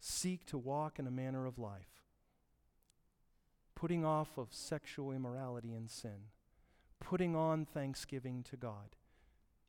[0.00, 1.99] seek to walk in a manner of life
[3.80, 6.28] putting off of sexual immorality and sin,
[7.00, 8.94] putting on thanksgiving to God,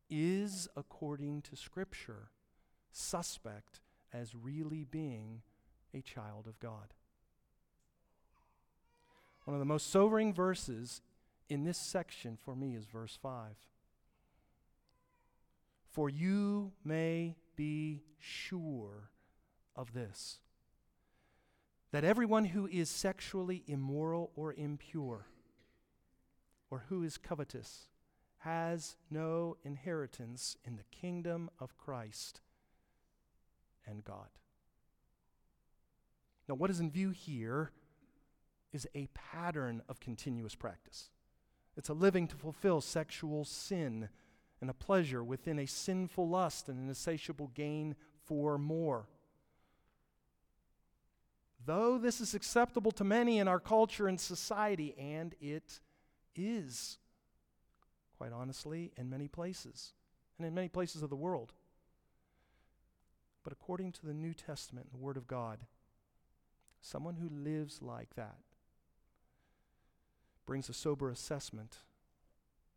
[0.10, 2.28] is, according to Scripture,
[2.92, 3.80] suspect
[4.12, 5.42] as really being
[5.94, 6.94] a child of God.
[9.46, 11.02] One of the most sobering verses
[11.48, 13.52] in this section for me is verse 5.
[15.90, 19.10] For you may be sure
[19.74, 20.40] of this
[21.92, 25.28] that everyone who is sexually immoral or impure,
[26.70, 27.88] or who is covetous,
[28.40, 32.42] has no inheritance in the kingdom of Christ
[33.86, 34.30] and God.
[36.48, 37.72] Now, what is in view here
[38.74, 41.10] is a pattern of continuous practice.
[41.78, 44.10] It's a living to fulfill sexual sin
[44.60, 49.08] and a pleasure within a sinful lust and an insatiable gain for more.
[51.66, 55.80] Though this is acceptable to many in our culture and society, and it
[56.36, 56.98] is,
[58.18, 59.94] quite honestly, in many places,
[60.38, 61.54] and in many places of the world.
[63.44, 65.60] But according to the New Testament and the Word of God,
[66.82, 68.38] someone who lives like that
[70.46, 71.78] brings a sober assessment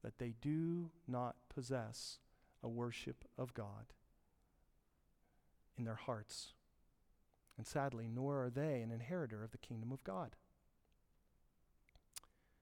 [0.03, 2.18] that they do not possess
[2.62, 3.87] a worship of God
[5.76, 6.53] in their hearts
[7.57, 10.36] and sadly, nor are they an inheritor of the kingdom of God.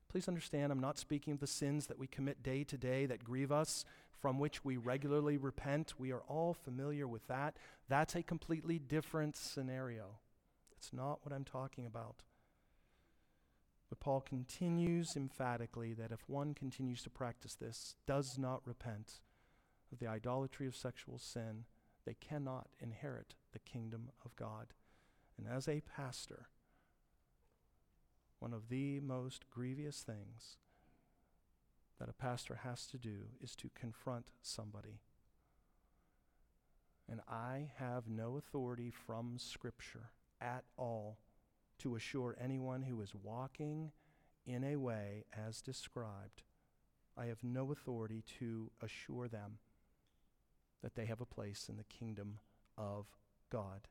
[0.09, 3.25] Please understand, I'm not speaking of the sins that we commit day to day that
[3.25, 3.85] grieve us,
[4.21, 5.95] from which we regularly repent.
[5.99, 7.57] We are all familiar with that.
[7.89, 10.19] That's a completely different scenario.
[10.77, 12.23] It's not what I'm talking about.
[13.89, 19.21] But Paul continues emphatically that if one continues to practice this, does not repent
[19.93, 21.65] of the idolatry of sexual sin,
[22.05, 24.69] they cannot inherit the kingdom of God.
[25.39, 26.49] And as a pastor,
[28.39, 30.57] one of the most grievous things
[31.99, 35.01] that a pastor has to do is to confront somebody.
[37.09, 40.11] And I have no authority from Scripture
[40.41, 41.19] at all
[41.79, 43.93] to assure anyone who is walking
[44.47, 46.43] in a way as described.
[47.17, 49.59] I have no authority to assure them
[50.83, 52.39] that they have a place in the kingdom
[52.77, 53.07] of
[53.51, 53.89] God.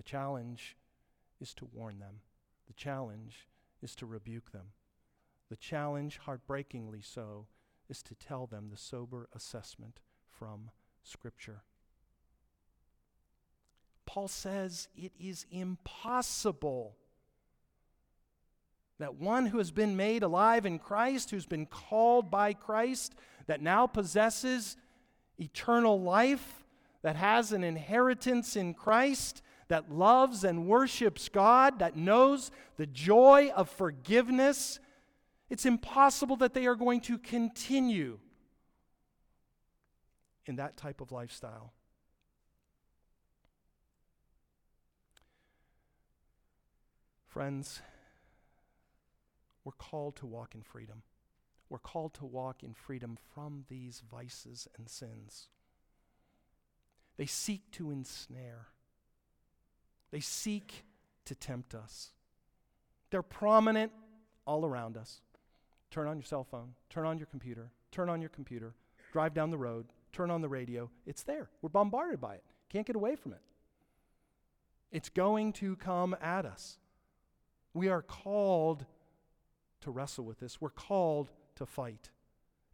[0.00, 0.78] The challenge
[1.42, 2.20] is to warn them,
[2.66, 3.48] the challenge
[3.82, 4.68] is to rebuke them.
[5.50, 7.48] The challenge, heartbreakingly so,
[7.90, 10.70] is to tell them the sober assessment from
[11.02, 11.64] Scripture.
[14.06, 16.96] Paul says it is impossible
[19.00, 23.14] that one who has been made alive in Christ, who's been called by Christ,
[23.48, 24.78] that now possesses
[25.38, 26.64] eternal life,
[27.02, 33.50] that has an inheritance in Christ, that loves and worships God, that knows the joy
[33.56, 34.78] of forgiveness,
[35.48, 38.18] it's impossible that they are going to continue
[40.46, 41.72] in that type of lifestyle.
[47.26, 47.80] Friends,
[49.64, 51.02] we're called to walk in freedom.
[51.68, 55.46] We're called to walk in freedom from these vices and sins.
[57.16, 58.68] They seek to ensnare,
[60.10, 60.84] they seek
[61.24, 62.10] to tempt us.
[63.10, 63.92] They're prominent
[64.46, 65.20] all around us.
[65.90, 68.74] Turn on your cell phone, turn on your computer, turn on your computer,
[69.12, 70.90] drive down the road, turn on the radio.
[71.06, 71.50] It's there.
[71.62, 72.44] We're bombarded by it.
[72.68, 73.40] Can't get away from it.
[74.92, 76.78] It's going to come at us.
[77.74, 78.86] We are called
[79.80, 80.60] to wrestle with this.
[80.60, 82.10] We're called to fight.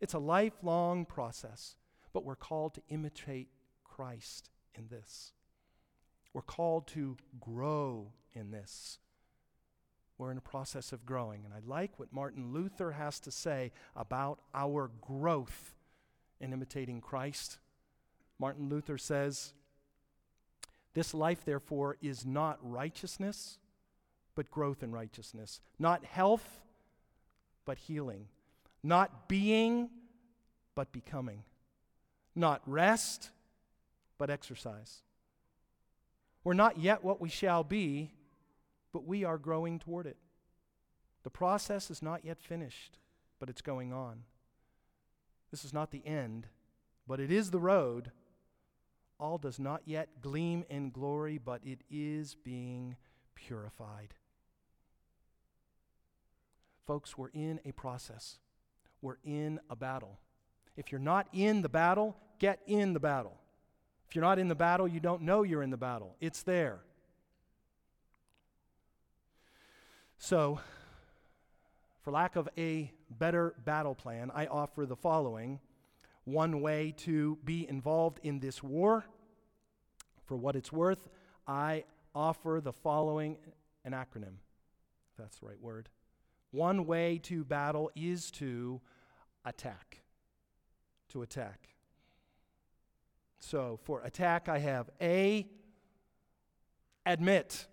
[0.01, 1.76] It's a lifelong process,
[2.12, 3.49] but we're called to imitate
[3.84, 5.32] Christ in this.
[6.37, 8.99] We're called to grow in this.
[10.18, 11.47] We're in a process of growing.
[11.47, 15.74] And I like what Martin Luther has to say about our growth
[16.39, 17.57] in imitating Christ.
[18.39, 19.55] Martin Luther says,
[20.93, 23.57] This life, therefore, is not righteousness,
[24.34, 25.62] but growth in righteousness.
[25.78, 26.61] Not health,
[27.64, 28.26] but healing.
[28.82, 29.89] Not being,
[30.74, 31.45] but becoming.
[32.34, 33.30] Not rest,
[34.18, 35.01] but exercise.
[36.47, 38.12] We're not yet what we shall be,
[38.92, 40.16] but we are growing toward it.
[41.24, 42.99] The process is not yet finished,
[43.40, 44.22] but it's going on.
[45.51, 46.47] This is not the end,
[47.05, 48.12] but it is the road.
[49.18, 52.94] All does not yet gleam in glory, but it is being
[53.34, 54.14] purified.
[56.86, 58.38] Folks, we're in a process.
[59.03, 60.20] We're in a battle.
[60.76, 63.36] If you're not in the battle, get in the battle.
[64.09, 66.14] If you're not in the battle, you don't know you're in the battle.
[66.20, 66.80] It's there.
[70.18, 70.61] So,
[72.02, 75.61] for lack of a better battle plan, I offer the following
[76.24, 79.04] one way to be involved in this war.
[80.24, 81.09] For what it's worth,
[81.46, 81.84] I
[82.14, 83.38] offer the following
[83.84, 84.38] an acronym,
[85.11, 85.88] if that's the right word.
[86.50, 88.80] One way to battle is to
[89.44, 90.02] attack.
[91.11, 91.75] To attack.
[93.39, 95.47] So for attack, I have A,
[97.05, 97.66] admit.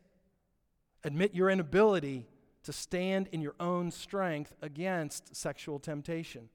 [1.04, 2.28] Admit your inability
[2.64, 6.50] to stand in your own strength against sexual temptation.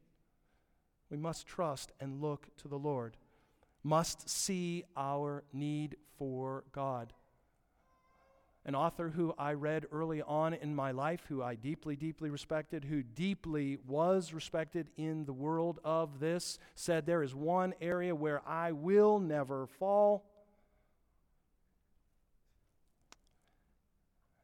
[1.10, 3.16] We must trust and look to the Lord,
[3.82, 7.12] must see our need for God.
[8.68, 12.84] An author who I read early on in my life, who I deeply, deeply respected,
[12.84, 18.46] who deeply was respected in the world of this, said, There is one area where
[18.46, 20.24] I will never fall.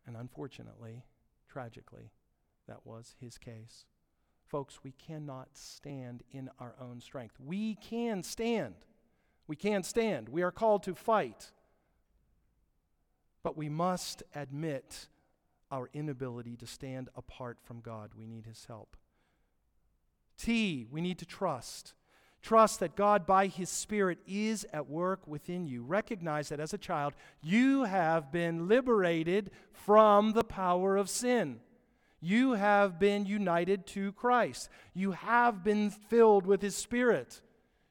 [0.07, 1.05] And unfortunately,
[1.55, 2.11] Tragically,
[2.67, 3.85] that was his case.
[4.45, 7.37] Folks, we cannot stand in our own strength.
[7.39, 8.75] We can stand.
[9.47, 10.29] We can stand.
[10.29, 11.53] We are called to fight.
[13.45, 15.07] But we must admit
[15.71, 18.11] our inability to stand apart from God.
[18.17, 18.97] We need his help.
[20.37, 21.95] T, we need to trust.
[22.43, 25.83] Trust that God, by His Spirit, is at work within you.
[25.83, 31.61] Recognize that as a child, you have been liberated from the power of sin.
[32.21, 34.69] You have been united to Christ.
[34.93, 37.41] You have been filled with His Spirit.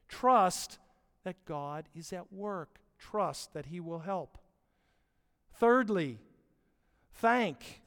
[0.08, 0.78] Trust
[1.24, 2.78] that God is at work.
[2.98, 4.38] Trust that He will help.
[5.58, 6.18] Thirdly,
[7.14, 7.82] thank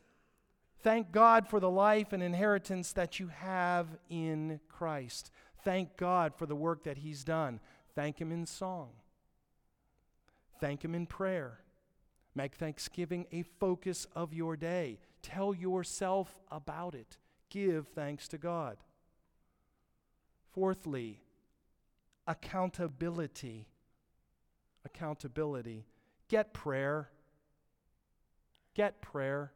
[0.87, 5.31] Thank God for the life and inheritance that you have in Christ.
[5.65, 7.59] Thank God for the work that He's done.
[7.93, 8.91] Thank Him in song.
[10.61, 11.59] Thank Him in prayer.
[12.35, 14.99] Make thanksgiving a focus of your day.
[15.21, 17.17] Tell yourself about it.
[17.49, 18.77] Give thanks to God.
[20.53, 21.19] Fourthly,
[22.27, 23.67] accountability.
[24.85, 25.85] Accountability.
[26.29, 27.09] Get prayer.
[28.77, 29.51] Get prayer.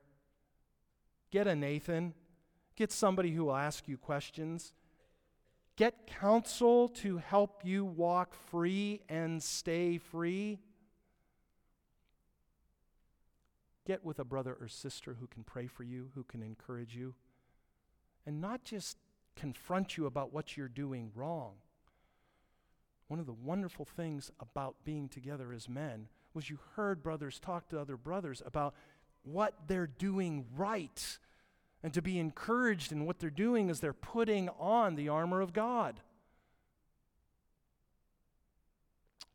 [1.29, 2.15] Get a Nathan.
[2.75, 4.73] Get somebody who will ask you questions.
[5.75, 10.57] Get counsel to help you walk free and stay free.
[13.85, 17.13] Get with a brother or sister who can pray for you, who can encourage you,
[18.25, 18.97] and not just
[19.35, 21.53] confront you about what you're doing wrong.
[23.07, 27.67] One of the wonderful things about being together as men was you heard brothers talk
[27.69, 28.73] to other brothers about
[29.23, 31.17] what they're doing right
[31.83, 35.53] and to be encouraged in what they're doing as they're putting on the armor of
[35.53, 35.99] God.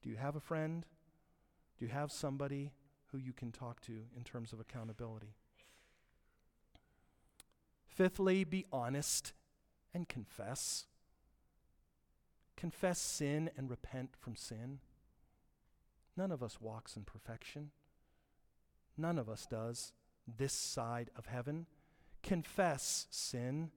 [0.03, 0.87] Do you have a friend?
[1.79, 2.71] Do you have somebody
[3.11, 5.35] who you can talk to in terms of accountability?
[7.89, 9.33] Fifthly, be honest
[9.93, 10.87] and confess.
[12.57, 14.79] Confess sin and repent from sin.
[16.17, 17.71] None of us walks in perfection.
[18.97, 19.93] None of us does
[20.39, 21.67] this side of heaven.
[22.23, 23.71] Confess sin,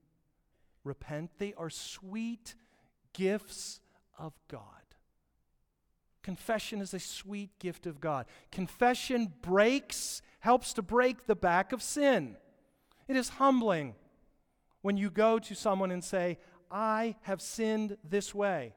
[0.84, 1.32] repent.
[1.38, 2.56] They are sweet
[3.14, 3.80] gifts
[4.18, 4.64] of God.
[6.24, 8.26] Confession is a sweet gift of God.
[8.52, 12.36] Confession breaks, helps to break the back of sin.
[13.08, 13.96] It is humbling
[14.82, 16.38] when you go to someone and say,
[16.70, 18.74] I have sinned this way.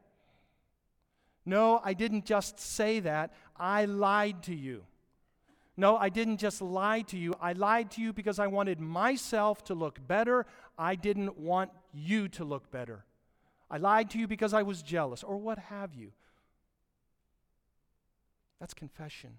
[1.45, 4.85] No, I didn't just say that, I lied to you.
[5.77, 7.35] No, I didn't just lie to you.
[7.41, 10.47] I lied to you because I wanted myself to look better.
[10.79, 13.05] I didn't want you to look better.
[13.71, 16.13] I lied to you because I was jealous, or what have you.
[18.61, 19.39] That's confession.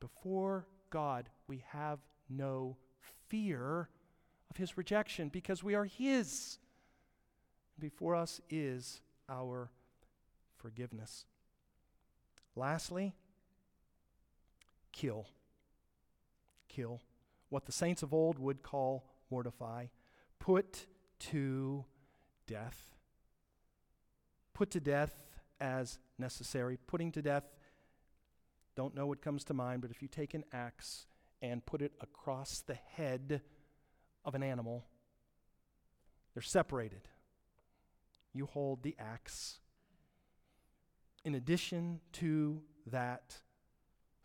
[0.00, 1.98] Before God, we have
[2.30, 2.76] no
[3.28, 3.88] fear
[4.50, 6.58] of his rejection because we are his.
[7.78, 9.70] Before us is our
[10.56, 11.26] forgiveness.
[12.56, 13.14] Lastly,
[14.92, 15.28] kill.
[16.68, 17.00] Kill.
[17.48, 19.86] What the saints of old would call mortify.
[20.38, 20.86] Put
[21.18, 21.84] to
[22.46, 22.96] death.
[24.54, 25.14] Put to death
[25.60, 26.78] as necessary.
[26.86, 27.44] Putting to death,
[28.76, 31.06] don't know what comes to mind, but if you take an axe
[31.42, 33.40] and put it across the head
[34.24, 34.84] of an animal,
[36.34, 37.08] they're separated.
[38.32, 39.58] You hold the axe.
[41.24, 43.38] In addition to that,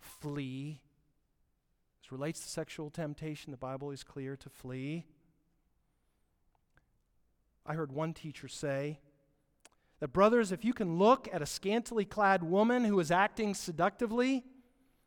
[0.03, 0.81] flee.
[2.01, 3.51] This relates to sexual temptation.
[3.51, 5.05] The Bible is clear to flee.
[7.65, 8.99] I heard one teacher say
[9.99, 14.43] that, brothers, if you can look at a scantily clad woman who is acting seductively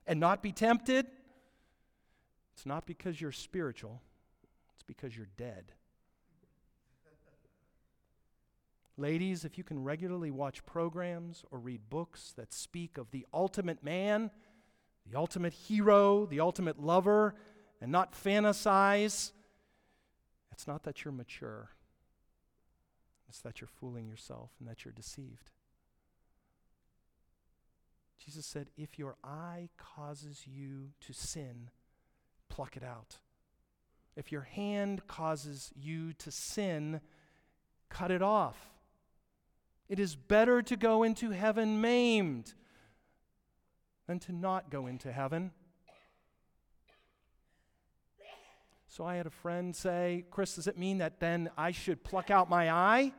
[0.07, 1.07] and not be tempted,
[2.55, 4.01] it's not because you're spiritual,
[4.75, 5.73] it's because you're dead.
[8.97, 13.85] Ladies, if you can regularly watch programs or read books that speak of the ultimate
[13.85, 14.31] man,
[15.11, 17.35] the ultimate hero, the ultimate lover,
[17.81, 19.33] and not fantasize,
[20.53, 21.71] it's not that you're mature.
[23.29, 25.51] It's that you're fooling yourself and that you're deceived.
[28.25, 31.71] Jesus said, If your eye causes you to sin,
[32.49, 33.19] pluck it out.
[34.17, 37.01] If your hand causes you to sin,
[37.91, 38.57] cut it off.
[39.89, 42.55] It is better to go into heaven maimed
[44.07, 45.51] than to not go into heaven.
[48.89, 52.31] So I had a friend say, Chris, does it mean that then I should pluck
[52.31, 53.13] out my eye?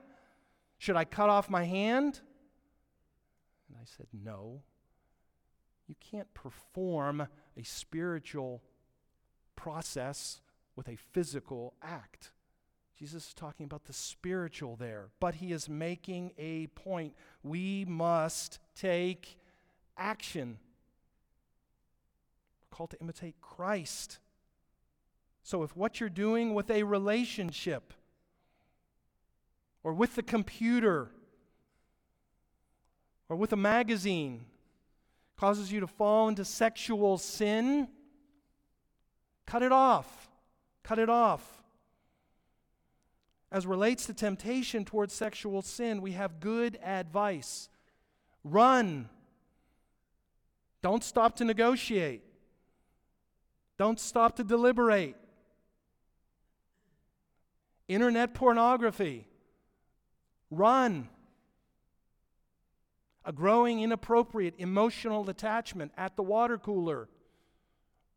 [0.79, 2.21] Should I cut off my hand?
[3.67, 4.63] And I said, No.
[5.88, 8.61] You can't perform a spiritual
[9.55, 10.41] process
[10.75, 12.31] with a physical act.
[12.97, 17.13] Jesus is talking about the spiritual there, but he is making a point.
[17.43, 19.38] We must take
[19.95, 20.57] action.
[22.78, 24.19] Called to imitate Christ.
[25.41, 27.91] So if what you're doing with a relationship
[29.84, 31.09] or with the computer
[33.30, 34.45] or with a magazine
[35.38, 37.88] causes you to fall into sexual sin,
[39.47, 40.30] cut it off.
[40.84, 41.63] Cut it off.
[43.51, 47.69] As relates to temptation towards sexual sin, we have good advice.
[48.43, 49.09] Run.
[50.84, 52.21] Don't stop to negotiate.
[53.78, 55.15] Don't stop to deliberate.
[57.88, 59.28] internet pornography.
[60.49, 61.09] Run.
[63.23, 67.07] A growing inappropriate emotional attachment at the water cooler.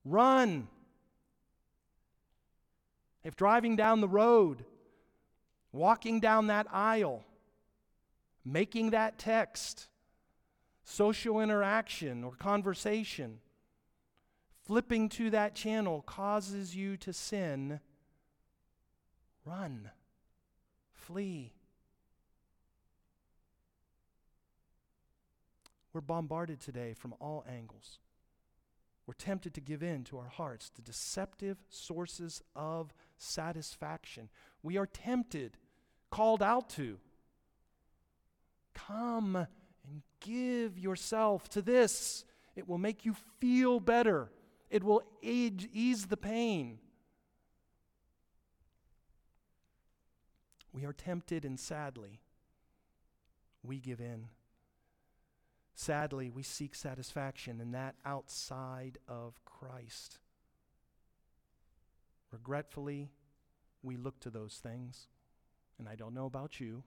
[0.04, 0.68] Run.
[3.22, 4.64] If driving down the road,
[5.72, 7.24] walking down that aisle,
[8.44, 9.88] making that text,
[10.84, 13.40] social interaction or conversation,
[14.70, 17.80] flipping to that channel causes you to sin,
[19.44, 19.90] run,
[20.92, 21.52] flee.
[25.92, 27.98] We're bombarded today from all angles.
[29.08, 34.28] We're tempted to give in to our hearts to deceptive sources of satisfaction.
[34.62, 35.56] We are tempted,
[36.10, 36.98] called out to.
[38.74, 42.24] Come and give yourself to this.
[42.54, 44.30] It will make you feel better,
[44.70, 46.78] it will age, ease the pain.
[50.72, 52.20] We are tempted, and sadly,
[53.62, 54.28] we give in.
[55.74, 60.18] Sadly, we seek satisfaction in that outside of Christ.
[62.30, 63.10] Regretfully,
[63.82, 65.08] we look to those things,
[65.78, 66.84] and I don't know about you,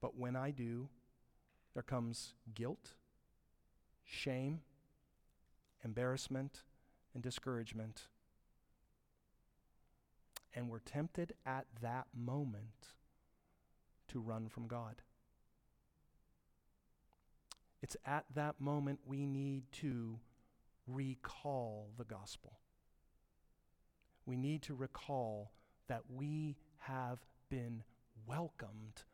[0.00, 0.88] but when I do,
[1.74, 2.94] there comes guilt,
[4.04, 4.60] shame,
[5.84, 6.62] embarrassment,
[7.14, 8.08] and discouragement.
[10.54, 12.94] And we're tempted at that moment
[14.08, 15.02] to run from God.
[17.82, 20.18] It's at that moment we need to
[20.86, 22.58] recall the gospel.
[24.26, 25.52] We need to recall
[25.88, 27.18] that we have
[27.50, 27.82] been
[28.26, 29.04] welcomed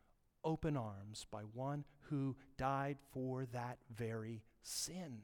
[0.44, 5.22] open arms by one who died for that very sin.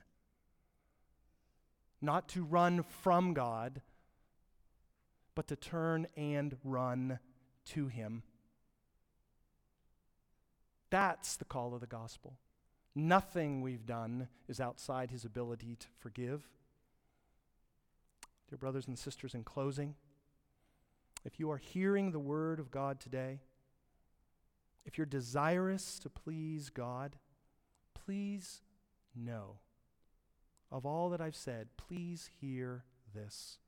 [2.03, 3.83] Not to run from God,
[5.35, 7.19] but to turn and run
[7.67, 8.23] to Him.
[10.91, 12.37] That's the call of the gospel.
[12.95, 16.49] Nothing we've done is outside his ability to forgive.
[18.49, 19.95] Dear brothers and sisters, in closing,
[21.25, 23.41] if you are hearing the word of God today,
[24.85, 27.17] if you're desirous to please God,
[27.95, 28.61] please
[29.15, 29.59] know
[30.71, 33.59] of all that I've said, please hear this.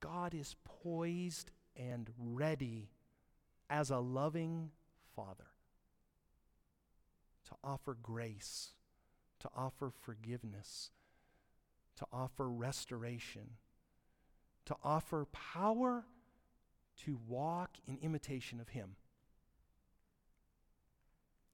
[0.00, 2.90] God is poised and ready
[3.70, 4.70] as a loving
[5.16, 5.46] Father
[7.46, 8.72] to offer grace,
[9.40, 10.90] to offer forgiveness,
[11.96, 13.50] to offer restoration,
[14.66, 16.04] to offer power
[17.04, 18.96] to walk in imitation of Him.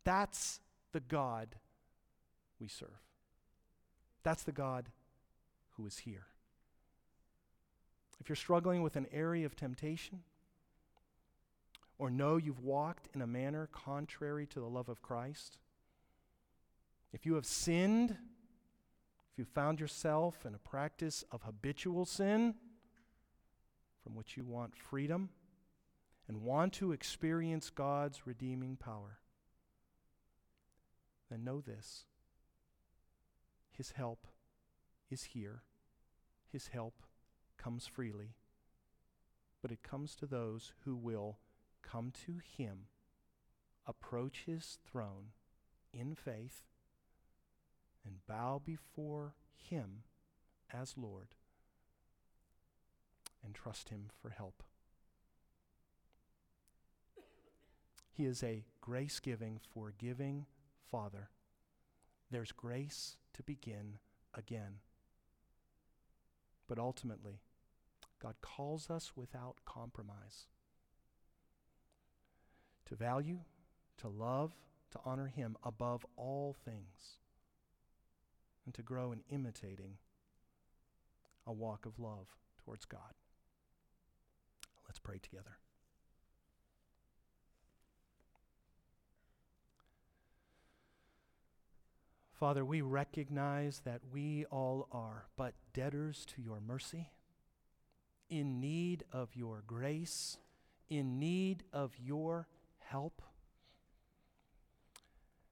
[0.04, 0.60] That's
[0.92, 1.56] the God
[2.60, 2.88] we serve.
[4.22, 4.86] That's the God
[5.76, 6.26] who is here.
[8.20, 10.20] If you're struggling with an area of temptation,
[11.98, 15.58] or know you've walked in a manner contrary to the love of Christ,
[17.12, 22.54] if you have sinned, if you found yourself in a practice of habitual sin
[24.02, 25.30] from which you want freedom
[26.28, 29.18] and want to experience God's redeeming power,
[31.30, 32.04] then know this
[33.80, 34.26] His help
[35.08, 35.62] is here,
[36.52, 37.02] His help
[37.56, 38.34] comes freely,
[39.62, 41.38] but it comes to those who will
[41.80, 42.88] come to Him,
[43.86, 45.28] approach His throne
[45.94, 46.64] in faith
[48.04, 50.02] and bow before Him
[50.70, 51.28] as Lord
[53.42, 54.62] and trust Him for help.
[58.12, 60.44] He is a grace giving, forgiving
[60.90, 61.30] Father.
[62.30, 63.98] There's grace to begin
[64.34, 64.80] again.
[66.68, 67.40] But ultimately,
[68.22, 70.46] God calls us without compromise
[72.86, 73.40] to value,
[73.98, 74.52] to love,
[74.92, 77.18] to honor Him above all things
[78.64, 79.98] and to grow in imitating
[81.46, 82.28] a walk of love
[82.62, 83.14] towards God.
[84.86, 85.58] Let's pray together.
[92.40, 97.10] Father, we recognize that we all are but debtors to your mercy,
[98.30, 100.38] in need of your grace,
[100.88, 103.20] in need of your help.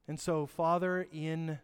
[0.09, 1.59] And so, Father, in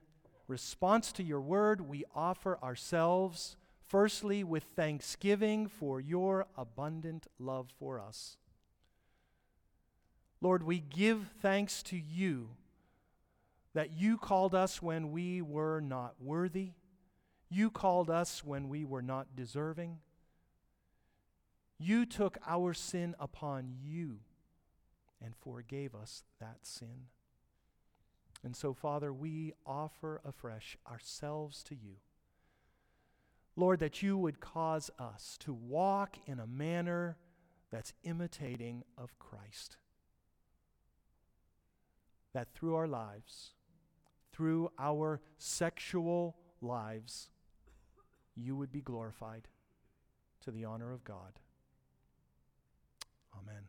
[0.46, 3.56] response to your word, we offer ourselves,
[3.88, 8.36] firstly, with thanksgiving for your abundant love for us.
[10.42, 12.50] Lord, we give thanks to you
[13.74, 16.72] that you called us when we were not worthy.
[17.50, 19.98] You called us when we were not deserving.
[21.78, 24.20] You took our sin upon you
[25.22, 27.08] and forgave us that sin.
[28.44, 31.96] And so, Father, we offer afresh ourselves to you.
[33.56, 37.16] Lord, that you would cause us to walk in a manner
[37.70, 39.76] that's imitating of Christ.
[42.32, 43.52] That through our lives,
[44.34, 47.28] through our sexual lives,
[48.34, 49.46] you would be glorified
[50.42, 51.38] to the honor of God.
[53.40, 53.68] Amen.